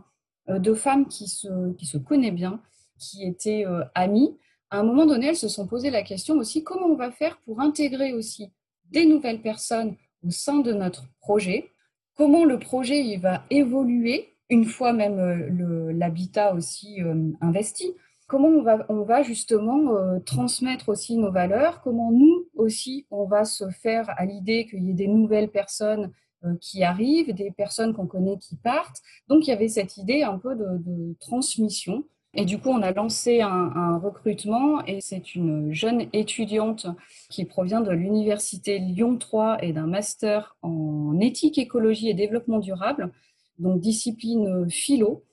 euh, 0.49 0.59
de 0.59 0.75
femmes 0.75 1.07
qui 1.07 1.29
se, 1.29 1.73
qui 1.75 1.87
se 1.87 1.99
connaît 1.99 2.31
bien, 2.31 2.61
qui 2.99 3.25
étaient 3.25 3.67
euh, 3.67 3.85
amies, 3.95 4.37
à 4.71 4.81
un 4.81 4.83
moment 4.83 5.07
donné, 5.07 5.29
elles 5.29 5.37
se 5.37 5.49
sont 5.49 5.67
posé 5.67 5.91
la 5.91 6.03
question 6.03 6.37
aussi 6.37 6.65
comment 6.65 6.87
on 6.87 6.97
va 6.97 7.13
faire 7.13 7.39
pour 7.45 7.61
intégrer 7.61 8.13
aussi 8.13 8.51
des 8.91 9.07
nouvelles 9.07 9.43
personnes 9.43 9.97
au 10.27 10.31
sein 10.31 10.59
de 10.59 10.73
notre 10.73 11.05
projet, 11.21 11.71
comment 12.17 12.45
le 12.45 12.59
projet 12.59 13.05
il 13.05 13.21
va 13.21 13.45
évoluer 13.51 14.35
une 14.49 14.65
fois 14.65 14.93
même 14.93 15.19
euh, 15.19 15.93
l'habitat 15.93 16.55
aussi 16.55 16.99
investi? 17.41 17.93
Comment 18.27 18.49
on 18.49 18.63
va, 18.63 18.87
on 18.89 19.03
va 19.03 19.23
justement 19.23 20.19
transmettre 20.21 20.89
aussi 20.89 21.19
nos 21.19 21.31
valeurs, 21.31 21.83
comment 21.83 22.11
nous 22.11 22.47
aussi 22.55 23.07
on 23.11 23.27
va 23.27 23.45
se 23.45 23.69
faire 23.69 24.09
à 24.17 24.25
l'idée 24.25 24.65
qu'il 24.65 24.85
y 24.85 24.91
ait 24.91 24.95
des 24.95 25.09
nouvelles 25.09 25.51
personnes 25.51 26.13
qui 26.61 26.83
arrivent, 26.85 27.35
des 27.35 27.51
personnes 27.51 27.95
qu'on 27.95 28.07
connaît 28.07 28.39
qui 28.39 28.57
partent. 28.57 29.01
Donc 29.29 29.47
il 29.47 29.51
y 29.51 29.53
avait 29.53 29.69
cette 29.69 29.97
idée 29.97 30.23
un 30.23 30.39
peu 30.39 30.55
de, 30.55 31.17
transmission. 31.21 32.05
Et 32.35 32.47
du 32.47 32.59
coup, 32.59 32.71
on 32.71 32.81
a 32.81 32.93
lancé 32.93 33.43
un, 33.43 33.73
un 33.75 33.99
recrutement 33.99 34.83
et 34.87 35.03
c'est 35.03 35.35
une 35.35 35.73
jeune 35.75 36.09
étudiante 36.15 36.87
qui 37.29 37.45
provient 37.45 37.83
de 37.83 37.91
l'université 37.91 38.79
Lyon 38.79 39.19
3 39.19 39.63
et 39.63 39.75
d'un 39.75 39.87
master 39.87 40.57
en 40.63 41.19
éthique, 41.21 41.59
écologie 41.59 42.09
et 42.09 42.15
développement 42.15 42.59
durable, 42.59 43.13
donc 43.59 43.81
discipline 43.81 44.71
philo, 44.71 45.25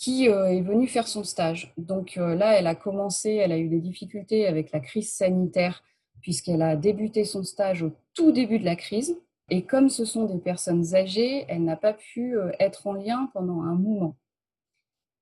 qui 0.00 0.30
euh, 0.30 0.46
est 0.46 0.62
venue 0.62 0.88
faire 0.88 1.06
son 1.06 1.24
stage. 1.24 1.74
Donc 1.76 2.16
euh, 2.16 2.34
là, 2.34 2.58
elle 2.58 2.66
a 2.66 2.74
commencé, 2.74 3.34
elle 3.34 3.52
a 3.52 3.58
eu 3.58 3.68
des 3.68 3.80
difficultés 3.80 4.46
avec 4.46 4.72
la 4.72 4.80
crise 4.80 5.12
sanitaire, 5.12 5.84
puisqu'elle 6.22 6.62
a 6.62 6.74
débuté 6.74 7.24
son 7.24 7.44
stage 7.44 7.82
au 7.82 7.92
tout 8.14 8.32
début 8.32 8.58
de 8.58 8.64
la 8.64 8.76
crise. 8.76 9.20
Et 9.50 9.62
comme 9.62 9.88
ce 9.88 10.04
sont 10.04 10.24
des 10.24 10.38
personnes 10.38 10.94
âgées, 10.94 11.44
elle 11.48 11.64
n'a 11.64 11.76
pas 11.76 11.92
pu 11.92 12.36
euh, 12.36 12.50
être 12.58 12.86
en 12.86 12.94
lien 12.94 13.30
pendant 13.34 13.62
un 13.62 13.74
moment. 13.74 14.16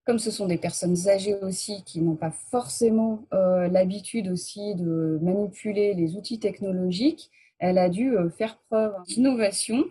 Comme 0.04 0.18
ce 0.18 0.30
sont 0.30 0.46
des 0.46 0.58
personnes 0.58 1.08
âgées 1.08 1.34
aussi 1.34 1.84
qui 1.84 2.00
n'ont 2.00 2.16
pas 2.16 2.30
forcément 2.30 3.26
l'habitude 3.30 4.28
aussi 4.28 4.74
de 4.74 5.18
manipuler 5.20 5.92
les 5.92 6.16
outils 6.16 6.40
technologiques, 6.40 7.30
elle 7.58 7.76
a 7.76 7.90
dû 7.90 8.16
faire 8.38 8.56
preuve 8.70 8.94
d'innovation 9.04 9.84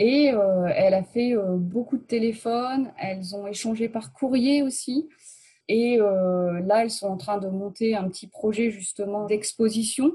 et 0.00 0.32
euh, 0.32 0.66
elle 0.74 0.94
a 0.94 1.02
fait 1.02 1.36
euh, 1.36 1.56
beaucoup 1.56 1.98
de 1.98 2.02
téléphones, 2.02 2.90
elles 2.98 3.36
ont 3.36 3.46
échangé 3.46 3.90
par 3.90 4.14
courrier 4.14 4.62
aussi. 4.62 5.10
Et 5.68 6.00
euh, 6.00 6.58
là, 6.60 6.82
elles 6.82 6.90
sont 6.90 7.08
en 7.08 7.18
train 7.18 7.36
de 7.36 7.48
monter 7.48 7.94
un 7.94 8.08
petit 8.08 8.26
projet 8.26 8.70
justement 8.70 9.26
d'exposition 9.26 10.14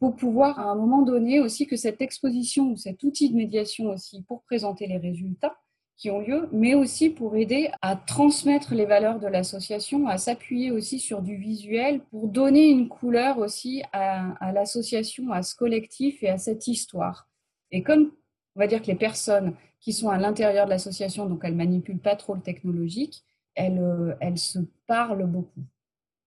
pour 0.00 0.16
pouvoir 0.16 0.58
à 0.58 0.64
un 0.64 0.74
moment 0.74 1.02
donné 1.02 1.40
aussi 1.40 1.66
que 1.66 1.76
cette 1.76 2.00
exposition 2.00 2.72
ou 2.72 2.76
cet 2.76 3.02
outil 3.04 3.30
de 3.30 3.36
médiation 3.36 3.90
aussi 3.90 4.22
pour 4.22 4.42
présenter 4.42 4.86
les 4.86 4.96
résultats 4.96 5.54
qui 5.98 6.10
ont 6.10 6.20
lieu, 6.20 6.48
mais 6.50 6.74
aussi 6.74 7.10
pour 7.10 7.36
aider 7.36 7.70
à 7.82 7.94
transmettre 7.94 8.74
les 8.74 8.86
valeurs 8.86 9.20
de 9.20 9.26
l'association, 9.26 10.06
à 10.08 10.16
s'appuyer 10.16 10.70
aussi 10.70 10.98
sur 10.98 11.20
du 11.20 11.36
visuel 11.36 12.00
pour 12.04 12.28
donner 12.28 12.70
une 12.70 12.88
couleur 12.88 13.36
aussi 13.36 13.82
à, 13.92 14.52
l'association, 14.54 15.30
à 15.30 15.42
ce 15.42 15.54
collectif 15.54 16.22
et 16.22 16.30
à 16.30 16.38
cette 16.38 16.66
histoire. 16.66 17.28
Et 17.70 17.82
comme 17.82 18.12
on 18.56 18.60
va 18.60 18.66
dire 18.66 18.80
que 18.80 18.86
les 18.86 18.94
personnes 18.94 19.54
qui 19.80 19.92
sont 19.92 20.08
à 20.08 20.16
l'intérieur 20.16 20.64
de 20.64 20.70
l'association, 20.70 21.26
donc 21.26 21.42
elles 21.44 21.54
manipulent 21.54 22.00
pas 22.00 22.16
trop 22.16 22.34
le 22.34 22.40
technologique, 22.40 23.22
elles, 23.54 23.78
euh, 23.78 24.14
elles, 24.20 24.38
se 24.38 24.60
parlent 24.86 25.26
beaucoup. 25.26 25.64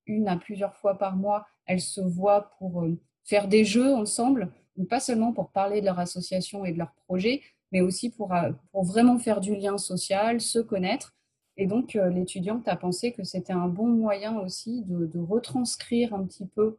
Une 0.06 0.28
à 0.28 0.38
plusieurs 0.38 0.76
fois 0.76 1.00
par 1.00 1.16
mois, 1.16 1.48
elles 1.66 1.82
se 1.82 2.02
voient 2.02 2.52
pour 2.60 2.84
euh, 2.84 3.00
faire 3.24 3.48
des 3.48 3.66
jeux 3.66 3.94
ensemble, 3.94 4.52
pas 4.90 5.00
seulement 5.00 5.34
pour 5.34 5.50
parler 5.52 5.82
de 5.82 5.86
leur 5.86 6.00
association 6.00 6.66
et 6.66 6.72
de 6.72 6.78
leur 6.78 6.94
projet, 7.08 7.42
mais 7.72 7.82
aussi 7.82 8.10
pour, 8.10 8.34
euh, 8.34 8.52
vraiment 8.74 9.18
faire 9.18 9.40
du 9.40 9.56
lien 9.56 9.78
social, 9.78 10.42
se 10.42 10.60
connaître. 10.60 11.16
Et 11.58 11.68
donc, 11.68 11.94
l'étudiante 11.94 12.68
a 12.68 12.76
pensé 12.76 13.12
que 13.12 13.24
c'était 13.24 13.54
un 13.54 13.68
bon 13.68 13.88
moyen 13.88 14.40
aussi 14.40 14.84
de, 14.86 15.06
de 15.06 15.20
retranscrire 15.20 16.14
un 16.14 16.26
petit 16.26 16.48
peu 16.48 16.78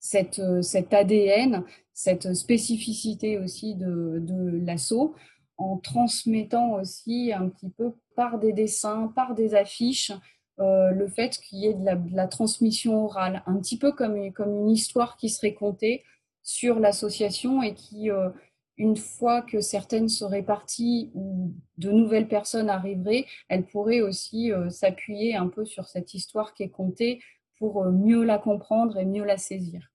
cette, 0.00 0.38
euh, 0.38 0.62
cet 0.62 0.94
ADN, 0.94 1.64
cette 1.92 2.34
spécificité 2.34 3.38
aussi 3.38 3.74
de, 3.74 4.18
de 4.20 4.58
l'assaut, 4.64 5.14
en 5.58 5.78
transmettant 5.78 6.74
aussi 6.74 7.32
un 7.32 7.48
petit 7.48 7.70
peu 7.70 7.92
par 8.14 8.38
des 8.38 8.52
dessins, 8.52 9.12
par 9.14 9.34
des 9.34 9.54
affiches, 9.54 10.12
euh, 10.58 10.90
le 10.90 11.08
fait 11.08 11.38
qu'il 11.38 11.58
y 11.58 11.66
ait 11.66 11.74
de 11.74 11.84
la, 12.14 12.26
transmission 12.28 13.04
orale, 13.04 13.42
un 13.46 13.56
petit 13.58 13.78
peu 13.78 13.92
comme, 13.92 14.16
une 14.16 14.70
histoire 14.70 15.16
qui 15.16 15.28
serait 15.28 15.54
contée 15.54 16.04
sur 16.42 16.78
l'association 16.78 17.62
et 17.62 17.74
qui, 17.74 18.10
euh, 18.10 18.30
une 18.78 18.96
fois 18.96 19.42
que 19.42 19.60
certaines 19.60 20.08
seraient 20.08 20.42
parties 20.42 21.10
ou 21.14 21.54
de 21.78 21.90
nouvelles 21.90 22.28
personnes 22.28 22.70
arriveraient, 22.70 23.26
elles 23.48 23.66
pourraient 23.66 24.02
aussi 24.02 24.52
s'appuyer 24.68 25.34
un 25.34 25.48
peu 25.48 25.64
sur 25.64 25.88
cette 25.88 26.12
histoire 26.12 26.52
qui 26.52 26.64
est 26.64 26.68
contée 26.68 27.20
pour 27.58 27.84
mieux 27.86 28.22
la 28.22 28.38
comprendre 28.38 28.98
et 28.98 29.06
mieux 29.06 29.24
la 29.24 29.38
saisir. 29.38 29.90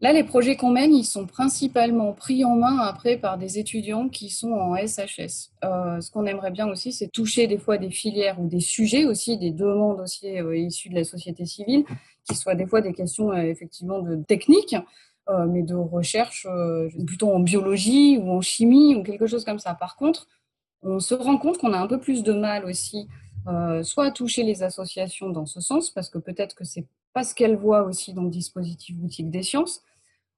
Là, 0.00 0.12
les 0.12 0.24
projets 0.24 0.56
qu'on 0.56 0.70
mène, 0.70 0.92
ils 0.92 1.06
sont 1.06 1.24
principalement 1.26 2.12
pris 2.12 2.44
en 2.44 2.54
main 2.54 2.76
après 2.80 3.16
par 3.16 3.38
des 3.38 3.58
étudiants 3.58 4.10
qui 4.10 4.28
sont 4.28 4.52
en 4.52 4.76
SHS. 4.76 5.52
Euh, 5.64 6.00
ce 6.02 6.10
qu'on 6.10 6.26
aimerait 6.26 6.50
bien 6.50 6.68
aussi, 6.68 6.92
c'est 6.92 7.08
toucher 7.08 7.46
des 7.46 7.56
fois 7.56 7.78
des 7.78 7.88
filières 7.88 8.38
ou 8.38 8.46
des 8.46 8.60
sujets 8.60 9.06
aussi, 9.06 9.38
des 9.38 9.52
demandes 9.52 10.00
aussi 10.00 10.38
euh, 10.38 10.54
issues 10.54 10.90
de 10.90 10.96
la 10.96 11.04
société 11.04 11.46
civile, 11.46 11.86
qui 12.28 12.34
soient 12.34 12.54
des 12.54 12.66
fois 12.66 12.82
des 12.82 12.92
questions 12.92 13.32
euh, 13.32 13.40
effectivement 13.40 14.00
de 14.00 14.16
technique, 14.16 14.76
mais 15.48 15.62
de 15.62 15.74
recherche 15.74 16.46
plutôt 17.04 17.32
en 17.32 17.40
biologie 17.40 18.16
ou 18.16 18.30
en 18.30 18.40
chimie 18.40 18.94
ou 18.94 19.02
quelque 19.02 19.26
chose 19.26 19.44
comme 19.44 19.58
ça. 19.58 19.74
Par 19.74 19.96
contre, 19.96 20.28
on 20.82 21.00
se 21.00 21.14
rend 21.14 21.36
compte 21.36 21.58
qu'on 21.58 21.72
a 21.72 21.78
un 21.78 21.88
peu 21.88 21.98
plus 21.98 22.22
de 22.22 22.32
mal 22.32 22.64
aussi, 22.64 23.08
soit 23.82 24.04
à 24.06 24.10
toucher 24.12 24.44
les 24.44 24.62
associations 24.62 25.28
dans 25.30 25.44
ce 25.44 25.58
sens, 25.58 25.90
parce 25.90 26.10
que 26.10 26.18
peut-être 26.18 26.54
que 26.54 26.62
c'est 26.62 26.86
parce 27.16 27.32
qu'elle 27.32 27.56
voit 27.56 27.84
aussi 27.84 28.12
dans 28.12 28.24
le 28.24 28.28
dispositif 28.28 28.94
boutique 28.94 29.30
des 29.30 29.42
sciences, 29.42 29.80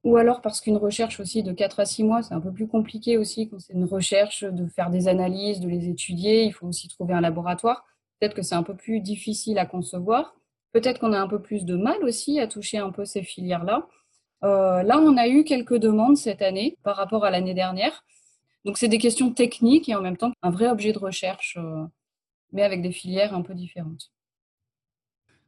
ou 0.05 0.15
alors 0.15 0.39
parce 0.39 0.61
qu'une 0.61 0.77
recherche 0.77 1.19
aussi 1.19 1.43
de 1.43 1.51
4 1.51 1.81
à 1.81 1.85
6 1.85 2.05
mois, 2.05 2.23
c'est 2.23 2.33
un 2.33 2.39
peu 2.39 2.53
plus 2.53 2.69
compliqué 2.69 3.17
aussi 3.17 3.49
quand 3.49 3.59
c'est 3.59 3.73
une 3.73 3.83
recherche 3.83 4.45
de 4.45 4.65
faire 4.65 4.89
des 4.89 5.09
analyses, 5.09 5.59
de 5.59 5.67
les 5.67 5.89
étudier, 5.89 6.45
il 6.45 6.53
faut 6.53 6.67
aussi 6.67 6.87
trouver 6.87 7.13
un 7.13 7.19
laboratoire. 7.19 7.83
Peut-être 8.17 8.33
que 8.33 8.43
c'est 8.43 8.55
un 8.55 8.63
peu 8.63 8.77
plus 8.77 9.01
difficile 9.01 9.59
à 9.59 9.65
concevoir. 9.65 10.37
Peut-être 10.71 11.01
qu'on 11.01 11.11
a 11.11 11.19
un 11.19 11.27
peu 11.27 11.41
plus 11.41 11.65
de 11.65 11.75
mal 11.75 12.01
aussi 12.05 12.39
à 12.39 12.47
toucher 12.47 12.77
un 12.77 12.91
peu 12.91 13.03
ces 13.03 13.23
filières-là. 13.23 13.85
Euh, 14.45 14.81
là, 14.81 14.99
on 14.99 15.17
a 15.17 15.27
eu 15.27 15.43
quelques 15.43 15.75
demandes 15.75 16.15
cette 16.15 16.41
année 16.41 16.77
par 16.83 16.95
rapport 16.95 17.25
à 17.25 17.29
l'année 17.29 17.53
dernière. 17.53 18.05
Donc, 18.63 18.77
c'est 18.77 18.87
des 18.87 18.99
questions 18.99 19.33
techniques 19.33 19.89
et 19.89 19.95
en 19.95 20.01
même 20.01 20.15
temps 20.15 20.31
un 20.43 20.49
vrai 20.49 20.69
objet 20.69 20.93
de 20.93 20.99
recherche, 20.99 21.57
euh, 21.59 21.83
mais 22.53 22.63
avec 22.63 22.81
des 22.81 22.93
filières 22.93 23.33
un 23.33 23.41
peu 23.41 23.53
différentes. 23.53 24.13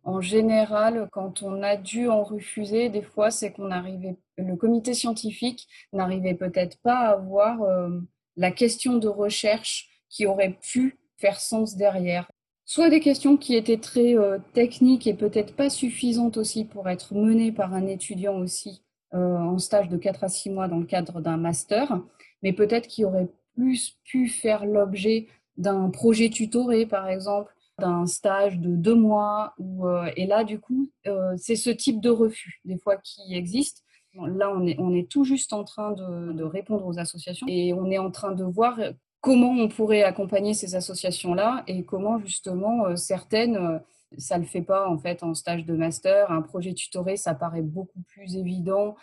En 0.04 0.20
général, 0.20 1.08
quand 1.12 1.44
on 1.44 1.62
a 1.62 1.76
dû 1.76 2.08
en 2.10 2.24
refuser, 2.24 2.90
des 2.90 3.04
fois, 3.04 3.30
c'est 3.30 3.52
qu'on 3.52 3.70
arrivait, 3.70 4.18
le 4.38 4.56
comité 4.56 4.94
scientifique 4.94 5.68
n'arrivait 5.94 6.34
peut-être 6.34 6.80
pas 6.82 7.10
à 7.10 7.16
voir 7.18 7.62
euh, 7.62 8.00
la 8.36 8.52
question 8.52 8.98
de 8.98 9.08
recherche 9.08 9.90
qui 10.10 10.26
aurait 10.26 10.58
pu 10.60 10.98
faire 11.18 11.40
sens 11.40 11.76
derrière. 11.76 12.32
Soit 12.66 12.90
des 12.90 13.00
questions 13.00 13.38
qui 13.38 13.56
étaient 13.56 13.78
très 13.78 14.18
euh, 14.18 14.40
techniques 14.54 15.06
et 15.06 15.14
peut-être 15.14 15.56
pas 15.56 15.70
suffisantes 15.70 16.38
aussi 16.38 16.66
pour 16.66 16.90
être 16.90 17.14
menées 17.14 17.52
par 17.52 17.74
un 17.74 17.86
étudiant 17.86 18.38
aussi 18.38 18.84
euh, 19.14 19.38
en 19.38 19.60
stage 19.60 19.90
de 19.90 19.98
4 19.98 20.24
à 20.24 20.30
6 20.30 20.50
mois 20.50 20.68
dans 20.68 20.80
le 20.80 20.86
cadre 20.86 21.22
d'un 21.22 21.38
master, 21.38 22.02
mais 22.42 22.54
peut-être 22.54 22.88
qui 22.88 23.06
auraient 23.06 23.30
plus 23.56 23.98
pu 24.04 24.30
faire 24.30 24.66
l'objet 24.66 25.28
d'un 25.58 25.90
projet 25.90 26.30
tutoré, 26.30 26.86
par 26.86 27.08
exemple, 27.08 27.54
d'un 27.82 28.06
stage 28.06 28.60
de 28.60 28.76
deux 28.76 28.96
mois. 28.96 29.54
Euh, 29.60 30.10
et 30.16 30.26
là, 30.26 30.44
du 30.44 30.60
coup, 30.60 30.90
euh, 31.08 31.34
c'est 31.38 31.56
ce 31.56 31.70
type 31.70 32.00
de 32.00 32.10
refus, 32.10 32.62
des 32.64 32.78
fois, 32.78 32.98
qui 32.98 33.36
existe. 33.36 33.84
Là, 34.14 34.52
on 34.54 34.66
est, 34.66 34.76
on 34.78 34.94
est 34.94 35.10
tout 35.10 35.24
juste 35.24 35.54
en 35.54 35.64
train 35.64 35.92
de, 35.92 36.44
répondre 36.44 36.86
aux 36.86 37.00
associations 37.00 37.48
et 37.50 37.74
on 37.74 37.90
est 37.90 37.98
en 37.98 38.12
train 38.12 38.34
de 38.34 38.44
voir 38.44 38.78
comment 39.22 39.52
on 39.52 39.70
pourrait 39.70 40.04
accompagner 40.04 40.54
ces 40.54 40.76
associations-là 40.76 41.64
et 41.68 41.86
comment, 41.86 42.20
justement, 42.20 42.88
euh, 42.88 42.96
certaines 42.96 43.82
Ça 44.18 44.38
ne 44.38 44.44
le 44.44 44.48
fait 44.48 44.62
pas 44.62 44.90
en 44.90 44.98
fait 44.98 45.24
en 45.24 45.34
stage 45.34 45.66
de 45.66 45.74
master. 45.74 46.30
Un 46.32 46.42
projet 46.42 46.74
tutoré, 46.74 47.16
ça 47.16 47.34
paraît 47.34 47.62
beaucoup 47.62 48.02
plus 48.10 48.36
évident. 48.36 48.96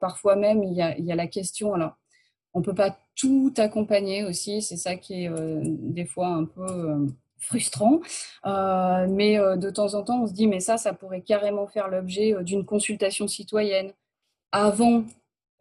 Parfois 0.00 0.36
même, 0.36 0.62
il 0.62 0.74
y, 0.74 0.82
a, 0.82 1.16
la 1.16 1.26
question. 1.26 1.72
Alors, 1.72 1.94
on 2.52 2.60
ne 2.60 2.64
peut 2.64 2.74
pas 2.74 2.98
tout 3.16 3.54
accompagner 3.56 4.24
aussi. 4.24 4.60
C'est 4.60 4.76
ça 4.76 4.96
qui 4.96 5.24
est 5.24 5.30
des 5.64 6.04
fois 6.04 6.28
un 6.28 6.44
peu 6.44 7.06
frustrant. 7.40 8.00
Euh, 8.46 9.06
mais 9.08 9.38
de 9.38 9.70
temps 9.70 9.94
en 9.94 10.02
temps, 10.02 10.22
on 10.22 10.26
se 10.26 10.32
dit, 10.32 10.46
mais 10.46 10.60
ça, 10.60 10.76
ça 10.76 10.92
pourrait 10.92 11.22
carrément 11.22 11.66
faire 11.66 11.88
l'objet 11.88 12.34
d'une 12.42 12.64
consultation 12.64 13.26
citoyenne 13.26 13.92
avant 14.52 15.04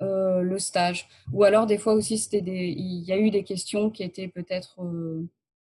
le 0.01 0.57
stage. 0.59 1.07
Ou 1.33 1.43
alors, 1.43 1.65
des 1.65 1.77
fois 1.77 1.93
aussi, 1.93 2.17
c'était 2.17 2.41
des, 2.41 2.73
il 2.77 3.03
y 3.03 3.11
a 3.11 3.17
eu 3.17 3.31
des 3.31 3.43
questions 3.43 3.89
qui 3.89 4.03
étaient 4.03 4.29
peut-être 4.29 4.77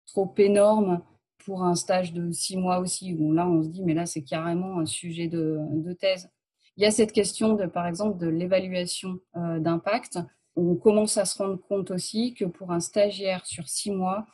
trop 0.08 0.34
énormes 0.38 1.02
pour 1.46 1.64
un 1.64 1.76
stage 1.76 2.14
de 2.14 2.32
six 2.32 2.58
mois 2.58 2.80
aussi, 2.80 3.16
où 3.18 3.34
là, 3.34 3.48
on 3.48 3.64
se 3.64 3.68
dit, 3.68 3.84
mais 3.84 3.94
là, 3.94 4.06
c'est 4.06 4.24
carrément 4.24 4.80
un 4.80 4.86
sujet 4.86 5.28
de, 5.28 5.60
de, 5.72 5.94
thèse. 5.94 6.30
Il 6.78 6.84
y 6.84 6.86
a 6.86 6.92
cette 6.92 7.12
question, 7.12 7.54
de, 7.54 7.66
par 7.66 7.88
exemple, 7.88 8.18
de 8.18 8.28
l'évaluation 8.28 9.20
euh, 9.36 9.60
d'impact. 9.60 10.20
On 10.56 10.76
commence 10.76 11.18
à 11.18 11.26
se 11.26 11.38
rendre 11.38 11.60
compte 11.60 11.92
aussi 11.92 12.34
que 12.34 12.46
pour 12.46 12.72
un 12.72 12.80
stagiaire 12.80 13.46
sur 13.46 13.68
six 13.68 13.92
mois, 13.92 14.20
euh, 14.20 14.26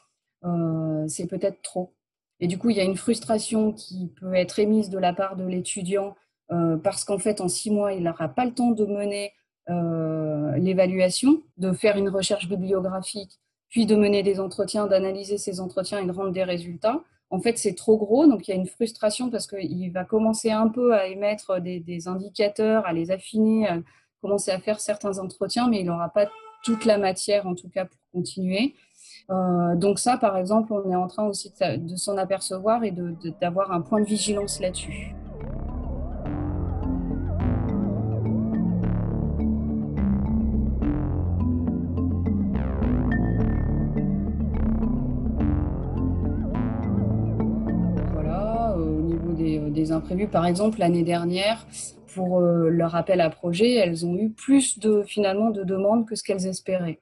c'est 1.08 1.28
peut-être 1.28 1.62
trop. 1.62 1.94
Et 2.40 2.48
du 2.48 2.58
coup, 2.58 2.70
il 2.70 2.78
y 2.78 2.80
a 2.80 2.84
une 2.84 2.96
frustration 2.96 3.74
qui 3.74 4.12
peut 4.20 4.34
être 4.34 4.60
émise 4.60 4.90
de 4.90 4.98
la 4.98 5.14
part 5.14 5.36
de 5.36 5.46
l'étudiant 5.46 6.16
euh, 6.52 6.78
parce 6.78 7.04
qu'en 7.04 7.20
fait, 7.20 7.42
en 7.42 7.48
six 7.48 7.72
mois, 7.72 7.94
il 7.94 8.04
n'aura 8.04 8.30
pas 8.30 8.46
le 8.46 8.54
temps 8.54 8.72
de 8.72 8.86
mener 8.86 9.34
euh, 9.70 10.56
l'évaluation, 10.58 11.44
de 11.58 11.74
faire 11.74 11.98
une 11.98 12.10
recherche 12.10 12.48
bibliographique, 12.48 13.40
puis 13.70 13.86
de 13.86 13.96
mener 13.96 14.24
des 14.24 14.40
entretiens, 14.40 14.88
d'analyser 14.88 15.38
ces 15.38 15.60
entretiens 15.60 16.00
et 16.00 16.06
de 16.06 16.12
rendre 16.12 16.32
des 16.32 16.44
résultats. 16.44 17.04
En 17.30 17.40
fait, 17.40 17.60
c'est 17.60 17.76
trop 17.76 17.98
gros, 17.98 18.26
donc 18.26 18.48
il 18.48 18.52
y 18.52 18.54
a 18.56 18.58
une 18.58 18.66
frustration 18.66 19.30
parce 19.30 19.46
qu'il 19.46 19.92
va 19.92 20.04
commencer 20.04 20.50
un 20.50 20.68
peu 20.68 20.96
à 20.96 21.06
émettre 21.06 21.62
des, 21.62 22.08
indicateurs, 22.08 22.88
à 22.88 22.94
les 22.94 23.12
affiner, 23.12 23.68
à 23.68 23.80
commencer 24.22 24.50
à 24.50 24.60
faire 24.60 24.80
certains 24.80 25.20
entretiens, 25.20 25.68
mais 25.68 25.82
il 25.82 25.86
n'aura 25.86 26.10
pas 26.10 26.28
toute 26.64 26.86
la 26.86 26.98
matière, 26.98 27.46
en 27.46 27.54
tout 27.54 27.70
cas, 27.70 27.86
pour 27.86 28.00
continuer. 28.12 28.74
Euh, 29.32 29.76
donc 29.76 30.00
ça, 30.00 30.18
par 30.18 30.38
exemple, 30.38 30.74
on 30.74 30.90
est 30.90 30.96
en 30.96 31.08
train 31.08 31.26
aussi 31.26 31.52
de, 31.62 31.96
s'en 31.96 32.18
apercevoir 32.18 32.84
et 32.84 32.94
d'avoir 33.40 33.72
un 33.72 33.82
point 33.82 34.02
de 34.02 34.06
vigilance 34.06 34.60
là-dessus. 34.60 35.14
des 49.70 49.92
imprévus. 49.92 50.28
Par 50.28 50.46
exemple, 50.46 50.80
l'année 50.80 51.04
dernière, 51.04 51.66
pour 52.14 52.40
euh, 52.40 52.70
leur 52.70 52.96
appel 52.96 53.22
à 53.22 53.30
projet, 53.30 53.76
elles 53.76 54.06
ont 54.06 54.16
eu 54.16 54.30
plus 54.30 54.80
de 54.80 55.04
finalement 55.04 55.52
de 55.52 55.64
demandes 55.64 56.06
que 56.06 56.16
ce 56.16 56.24
qu'elles 56.24 56.48
espéraient. 56.48 57.00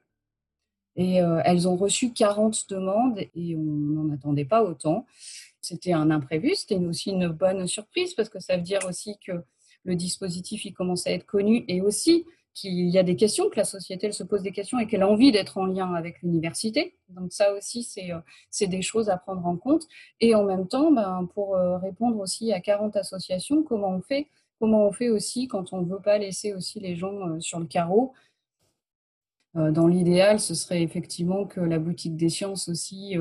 Et 0.98 1.22
euh, 1.22 1.42
elles 1.46 1.68
ont 1.68 1.76
reçu 1.76 2.12
40 2.12 2.70
demandes 2.70 3.20
et 3.36 3.56
on 3.56 3.62
n'en 3.62 4.14
attendait 4.14 4.46
pas 4.46 4.64
autant. 4.64 5.06
C'était 5.62 5.94
un 5.94 6.12
imprévu, 6.12 6.56
c'était 6.56 6.76
aussi 6.76 7.12
une 7.12 7.28
bonne 7.30 7.68
surprise 7.68 8.14
parce 8.14 8.30
que 8.30 8.40
ça 8.40 8.58
veut 8.58 8.64
dire 8.64 8.80
aussi 8.88 9.18
que 9.26 9.34
le 9.84 9.96
dispositif 9.96 10.66
il 10.66 10.74
commence 10.74 11.08
à 11.08 11.12
être 11.12 11.26
connu 11.26 11.64
et 11.68 11.82
aussi 11.82 12.26
qu'il 12.58 12.90
y 12.90 12.98
a 12.98 13.04
des 13.04 13.16
questions, 13.16 13.50
que 13.50 13.58
la 13.58 13.66
société 13.66 14.08
elle 14.08 14.14
se 14.14 14.24
pose 14.24 14.42
des 14.42 14.52
questions 14.52 14.80
et 14.80 14.88
qu'elle 14.88 15.04
a 15.04 15.08
envie 15.08 15.32
d'être 15.32 15.58
en 15.60 15.68
lien 15.68 15.94
avec 15.94 16.22
l'université. 16.24 16.96
Donc 17.10 17.32
ça 17.32 17.54
aussi, 17.54 17.88
euh, 18.12 18.20
c'est 18.50 18.68
des 18.68 18.82
choses 18.82 19.10
à 19.10 19.18
prendre 19.18 19.46
en 19.46 19.56
compte. 19.58 19.84
Et 20.20 20.34
en 20.34 20.44
même 20.44 20.68
temps, 20.68 20.92
ben, 20.92 21.30
pour 21.36 21.56
euh, 21.56 21.78
répondre 21.78 22.20
aussi 22.20 22.52
à 22.54 22.60
40 22.60 22.96
associations, 22.96 23.62
comment 23.62 23.90
on 23.90 24.02
fait? 24.02 24.28
Comment 24.60 24.88
on 24.88 24.92
fait 24.92 25.10
aussi 25.10 25.48
quand 25.48 25.72
on 25.72 25.82
ne 25.82 25.90
veut 25.90 26.02
pas 26.02 26.18
laisser 26.18 26.54
aussi 26.54 26.80
les 26.80 26.96
gens 26.96 27.30
euh, 27.30 27.40
sur 27.40 27.60
le 27.60 27.68
carreau? 27.68 28.14
Dans 29.72 29.88
l'idéal, 29.88 30.40
ce 30.40 30.54
serait 30.54 30.84
effectivement 30.84 31.46
que 31.46 31.60
la 31.60 31.80
boutique 31.80 32.16
des 32.16 32.30
sciences 32.30 32.70
aussi 32.70 33.16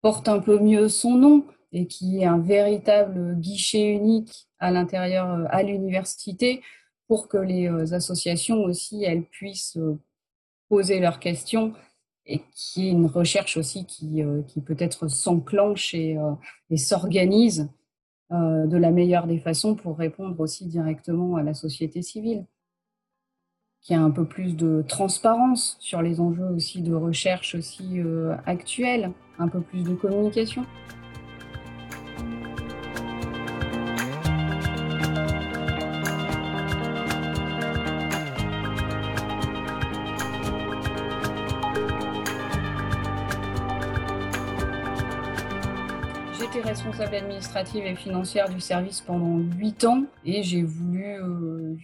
porte 0.00 0.28
un 0.28 0.40
peu 0.40 0.58
mieux 0.58 0.88
son 0.88 1.16
nom 1.16 1.44
et 1.72 1.86
qu'il 1.86 2.08
y 2.08 2.20
ait 2.20 2.26
un 2.26 2.38
véritable 2.38 3.34
guichet 3.38 3.92
unique 3.92 4.48
à 4.58 4.70
l'intérieur, 4.70 5.46
à 5.50 5.62
l'université, 5.62 6.62
pour 7.12 7.28
que 7.28 7.38
les 7.38 7.68
euh, 7.68 7.92
associations 7.92 8.62
aussi, 8.62 9.04
elles 9.04 9.24
puissent 9.24 9.76
euh, 9.76 9.98
poser 10.68 11.00
leurs 11.00 11.18
questions 11.18 11.74
et 12.24 12.40
qu'il 12.54 12.84
y 12.84 12.88
ait 12.88 12.92
une 12.92 13.06
recherche 13.06 13.56
aussi 13.56 13.84
qui, 13.84 14.22
euh, 14.22 14.42
peut-être 14.64 15.08
s'enclenche 15.08 15.94
et 15.94 16.16
s'organise 16.76 17.68
de 18.30 18.76
la 18.78 18.90
meilleure 18.92 19.26
des 19.26 19.38
façons 19.38 19.74
pour 19.74 19.98
répondre 19.98 20.40
aussi 20.40 20.64
directement 20.64 21.36
à 21.36 21.42
la 21.42 21.52
société 21.52 22.00
civile. 22.00 22.46
Qu'il 23.82 23.96
y 23.96 23.98
ait 23.98 24.02
un 24.02 24.10
peu 24.10 24.24
plus 24.24 24.56
de 24.56 24.84
transparence 24.86 25.76
sur 25.80 26.02
les 26.02 26.20
enjeux 26.20 26.48
aussi 26.54 26.82
de 26.82 26.94
recherche 26.94 27.56
aussi 27.56 28.00
actuels, 28.46 29.10
un 29.38 29.48
peu 29.48 29.60
plus 29.60 29.82
de 29.82 29.94
communication. 29.94 30.64
responsable 46.72 47.16
administrative 47.16 47.84
et 47.84 47.94
financière 47.94 48.48
du 48.48 48.60
service 48.60 49.00
pendant 49.00 49.38
huit 49.38 49.84
ans 49.84 50.04
et 50.24 50.42
j'ai 50.42 50.62
voulu 50.62 51.04
euh, 51.04 51.74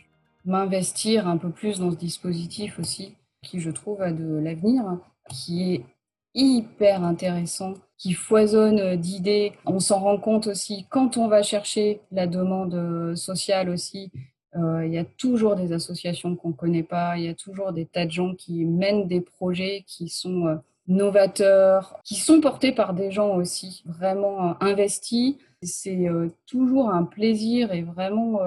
m'investir 0.44 1.27
un 1.29 1.37
peu 1.37 1.51
plus 1.51 1.79
dans 1.79 1.90
ce 1.90 1.96
dispositif 1.96 2.79
aussi, 2.79 3.14
qui 3.42 3.61
je 3.61 3.70
trouve 3.70 4.03
a 4.03 4.12
de 4.12 4.38
l'avenir, 4.38 4.85
qui 5.29 5.74
est 5.74 5.85
hyper 6.35 7.05
intéressant, 7.05 7.74
qui 7.96 8.12
foisonne 8.12 8.96
d'idées. 8.96 9.53
On 9.66 9.81
s'en 9.81 9.98
rend 10.01 10.18
compte 10.18 10.46
aussi 10.46 10.87
quand 10.90 11.16
on 11.16 11.29
va 11.29 11.42
chercher 11.42 12.01
la 12.12 12.27
demande 12.27 13.14
sociale 13.16 13.68
aussi. 13.68 14.11
Euh, 14.57 14.87
il 14.87 14.92
y 14.92 14.98
a 14.98 15.05
toujours 15.05 15.57
des 15.57 15.72
associations 15.72 16.35
qu'on 16.35 16.48
ne 16.48 16.55
connaît 16.55 16.83
pas, 16.83 17.18
il 17.18 17.24
y 17.24 17.29
a 17.29 17.35
toujours 17.35 17.72
des 17.72 17.85
tas 17.85 18.07
de 18.07 18.11
gens 18.11 18.35
qui 18.35 18.64
mènent 18.64 19.07
des 19.07 19.20
projets 19.20 19.85
qui 19.87 20.09
sont 20.09 20.46
euh, 20.46 20.57
novateurs, 20.88 22.01
qui 22.03 22.16
sont 22.16 22.40
portés 22.40 22.72
par 22.72 22.94
des 22.94 23.11
gens 23.11 23.37
aussi 23.37 23.83
vraiment 23.85 24.51
euh, 24.51 24.55
investis. 24.61 25.37
C'est 25.62 26.09
euh, 26.09 26.29
toujours 26.46 26.90
un 26.90 27.05
plaisir 27.05 27.72
et 27.72 27.83
vraiment, 27.83 28.40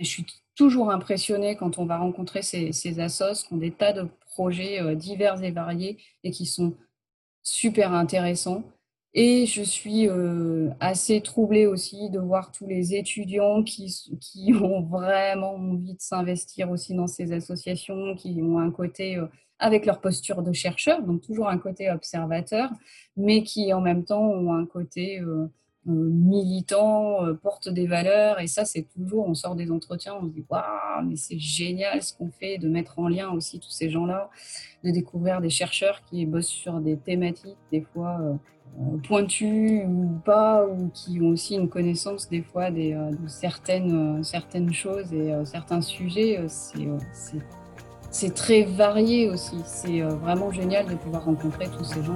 euh, 0.00 0.04
je 0.04 0.08
suis 0.08 0.26
toujours 0.56 0.90
impressionnée 0.90 1.56
quand 1.56 1.78
on 1.78 1.86
va 1.86 1.98
rencontrer 1.98 2.42
ces, 2.42 2.72
ces 2.72 3.00
assos 3.00 3.44
qui 3.46 3.54
ont 3.54 3.58
des 3.58 3.70
tas 3.70 3.92
de 3.92 4.08
projets 4.26 4.94
divers 4.96 5.42
et 5.42 5.50
variés 5.50 5.98
et 6.24 6.30
qui 6.30 6.46
sont 6.46 6.74
super 7.42 7.92
intéressants. 7.92 8.64
Et 9.12 9.46
je 9.46 9.62
suis 9.62 10.08
assez 10.78 11.20
troublée 11.20 11.66
aussi 11.66 12.10
de 12.10 12.20
voir 12.20 12.52
tous 12.52 12.66
les 12.66 12.94
étudiants 12.94 13.64
qui, 13.64 13.92
qui 14.20 14.54
ont 14.62 14.82
vraiment 14.82 15.54
envie 15.54 15.94
de 15.94 16.00
s'investir 16.00 16.70
aussi 16.70 16.94
dans 16.94 17.08
ces 17.08 17.32
associations, 17.32 18.14
qui 18.14 18.40
ont 18.42 18.58
un 18.58 18.70
côté 18.70 19.18
avec 19.60 19.86
leur 19.86 20.00
posture 20.00 20.42
de 20.42 20.52
chercheur, 20.52 21.02
donc 21.02 21.20
toujours 21.20 21.48
un 21.48 21.58
côté 21.58 21.90
observateur, 21.90 22.70
mais 23.16 23.42
qui 23.42 23.72
en 23.72 23.80
même 23.80 24.04
temps 24.04 24.22
ont 24.22 24.54
un 24.54 24.66
côté 24.66 25.20
euh, 25.20 25.46
euh, 25.88 25.92
militant, 25.92 27.24
euh, 27.24 27.34
porte 27.34 27.68
des 27.68 27.86
valeurs. 27.86 28.38
Et 28.40 28.46
ça, 28.46 28.64
c'est 28.64 28.82
toujours, 28.82 29.26
on 29.26 29.34
sort 29.34 29.54
des 29.54 29.70
entretiens, 29.70 30.14
on 30.20 30.26
se 30.26 30.32
dit, 30.32 30.44
waouh, 30.48 31.06
mais 31.06 31.16
c'est 31.16 31.38
génial 31.38 32.02
ce 32.02 32.12
qu'on 32.14 32.30
fait, 32.30 32.58
de 32.58 32.68
mettre 32.68 32.98
en 32.98 33.08
lien 33.08 33.30
aussi 33.30 33.60
tous 33.60 33.70
ces 33.70 33.88
gens-là, 33.88 34.30
de 34.84 34.90
découvrir 34.90 35.40
des 35.40 35.50
chercheurs 35.50 36.02
qui 36.04 36.26
bossent 36.26 36.46
sur 36.48 36.80
des 36.80 36.98
thématiques, 36.98 37.56
des 37.72 37.80
fois 37.80 38.20
pointues 39.02 39.82
ou 39.84 40.20
pas, 40.24 40.64
ou 40.66 40.90
qui 40.90 41.20
ont 41.20 41.30
aussi 41.30 41.56
une 41.56 41.68
connaissance 41.68 42.28
des 42.28 42.42
fois 42.42 42.70
des, 42.70 42.92
de 42.92 43.26
certaines, 43.26 44.22
certaines 44.22 44.72
choses 44.72 45.12
et 45.12 45.32
certains 45.44 45.80
sujets. 45.80 46.38
c'est 48.10 48.34
très 48.34 48.62
varié 48.62 49.28
aussi. 49.28 49.56
C'est 49.64 50.02
euh, 50.02 50.08
vraiment 50.08 50.50
génial 50.50 50.86
de 50.86 50.94
pouvoir 50.94 51.24
rencontrer 51.24 51.66
tous 51.76 51.84
ces 51.84 52.02
gens. 52.02 52.14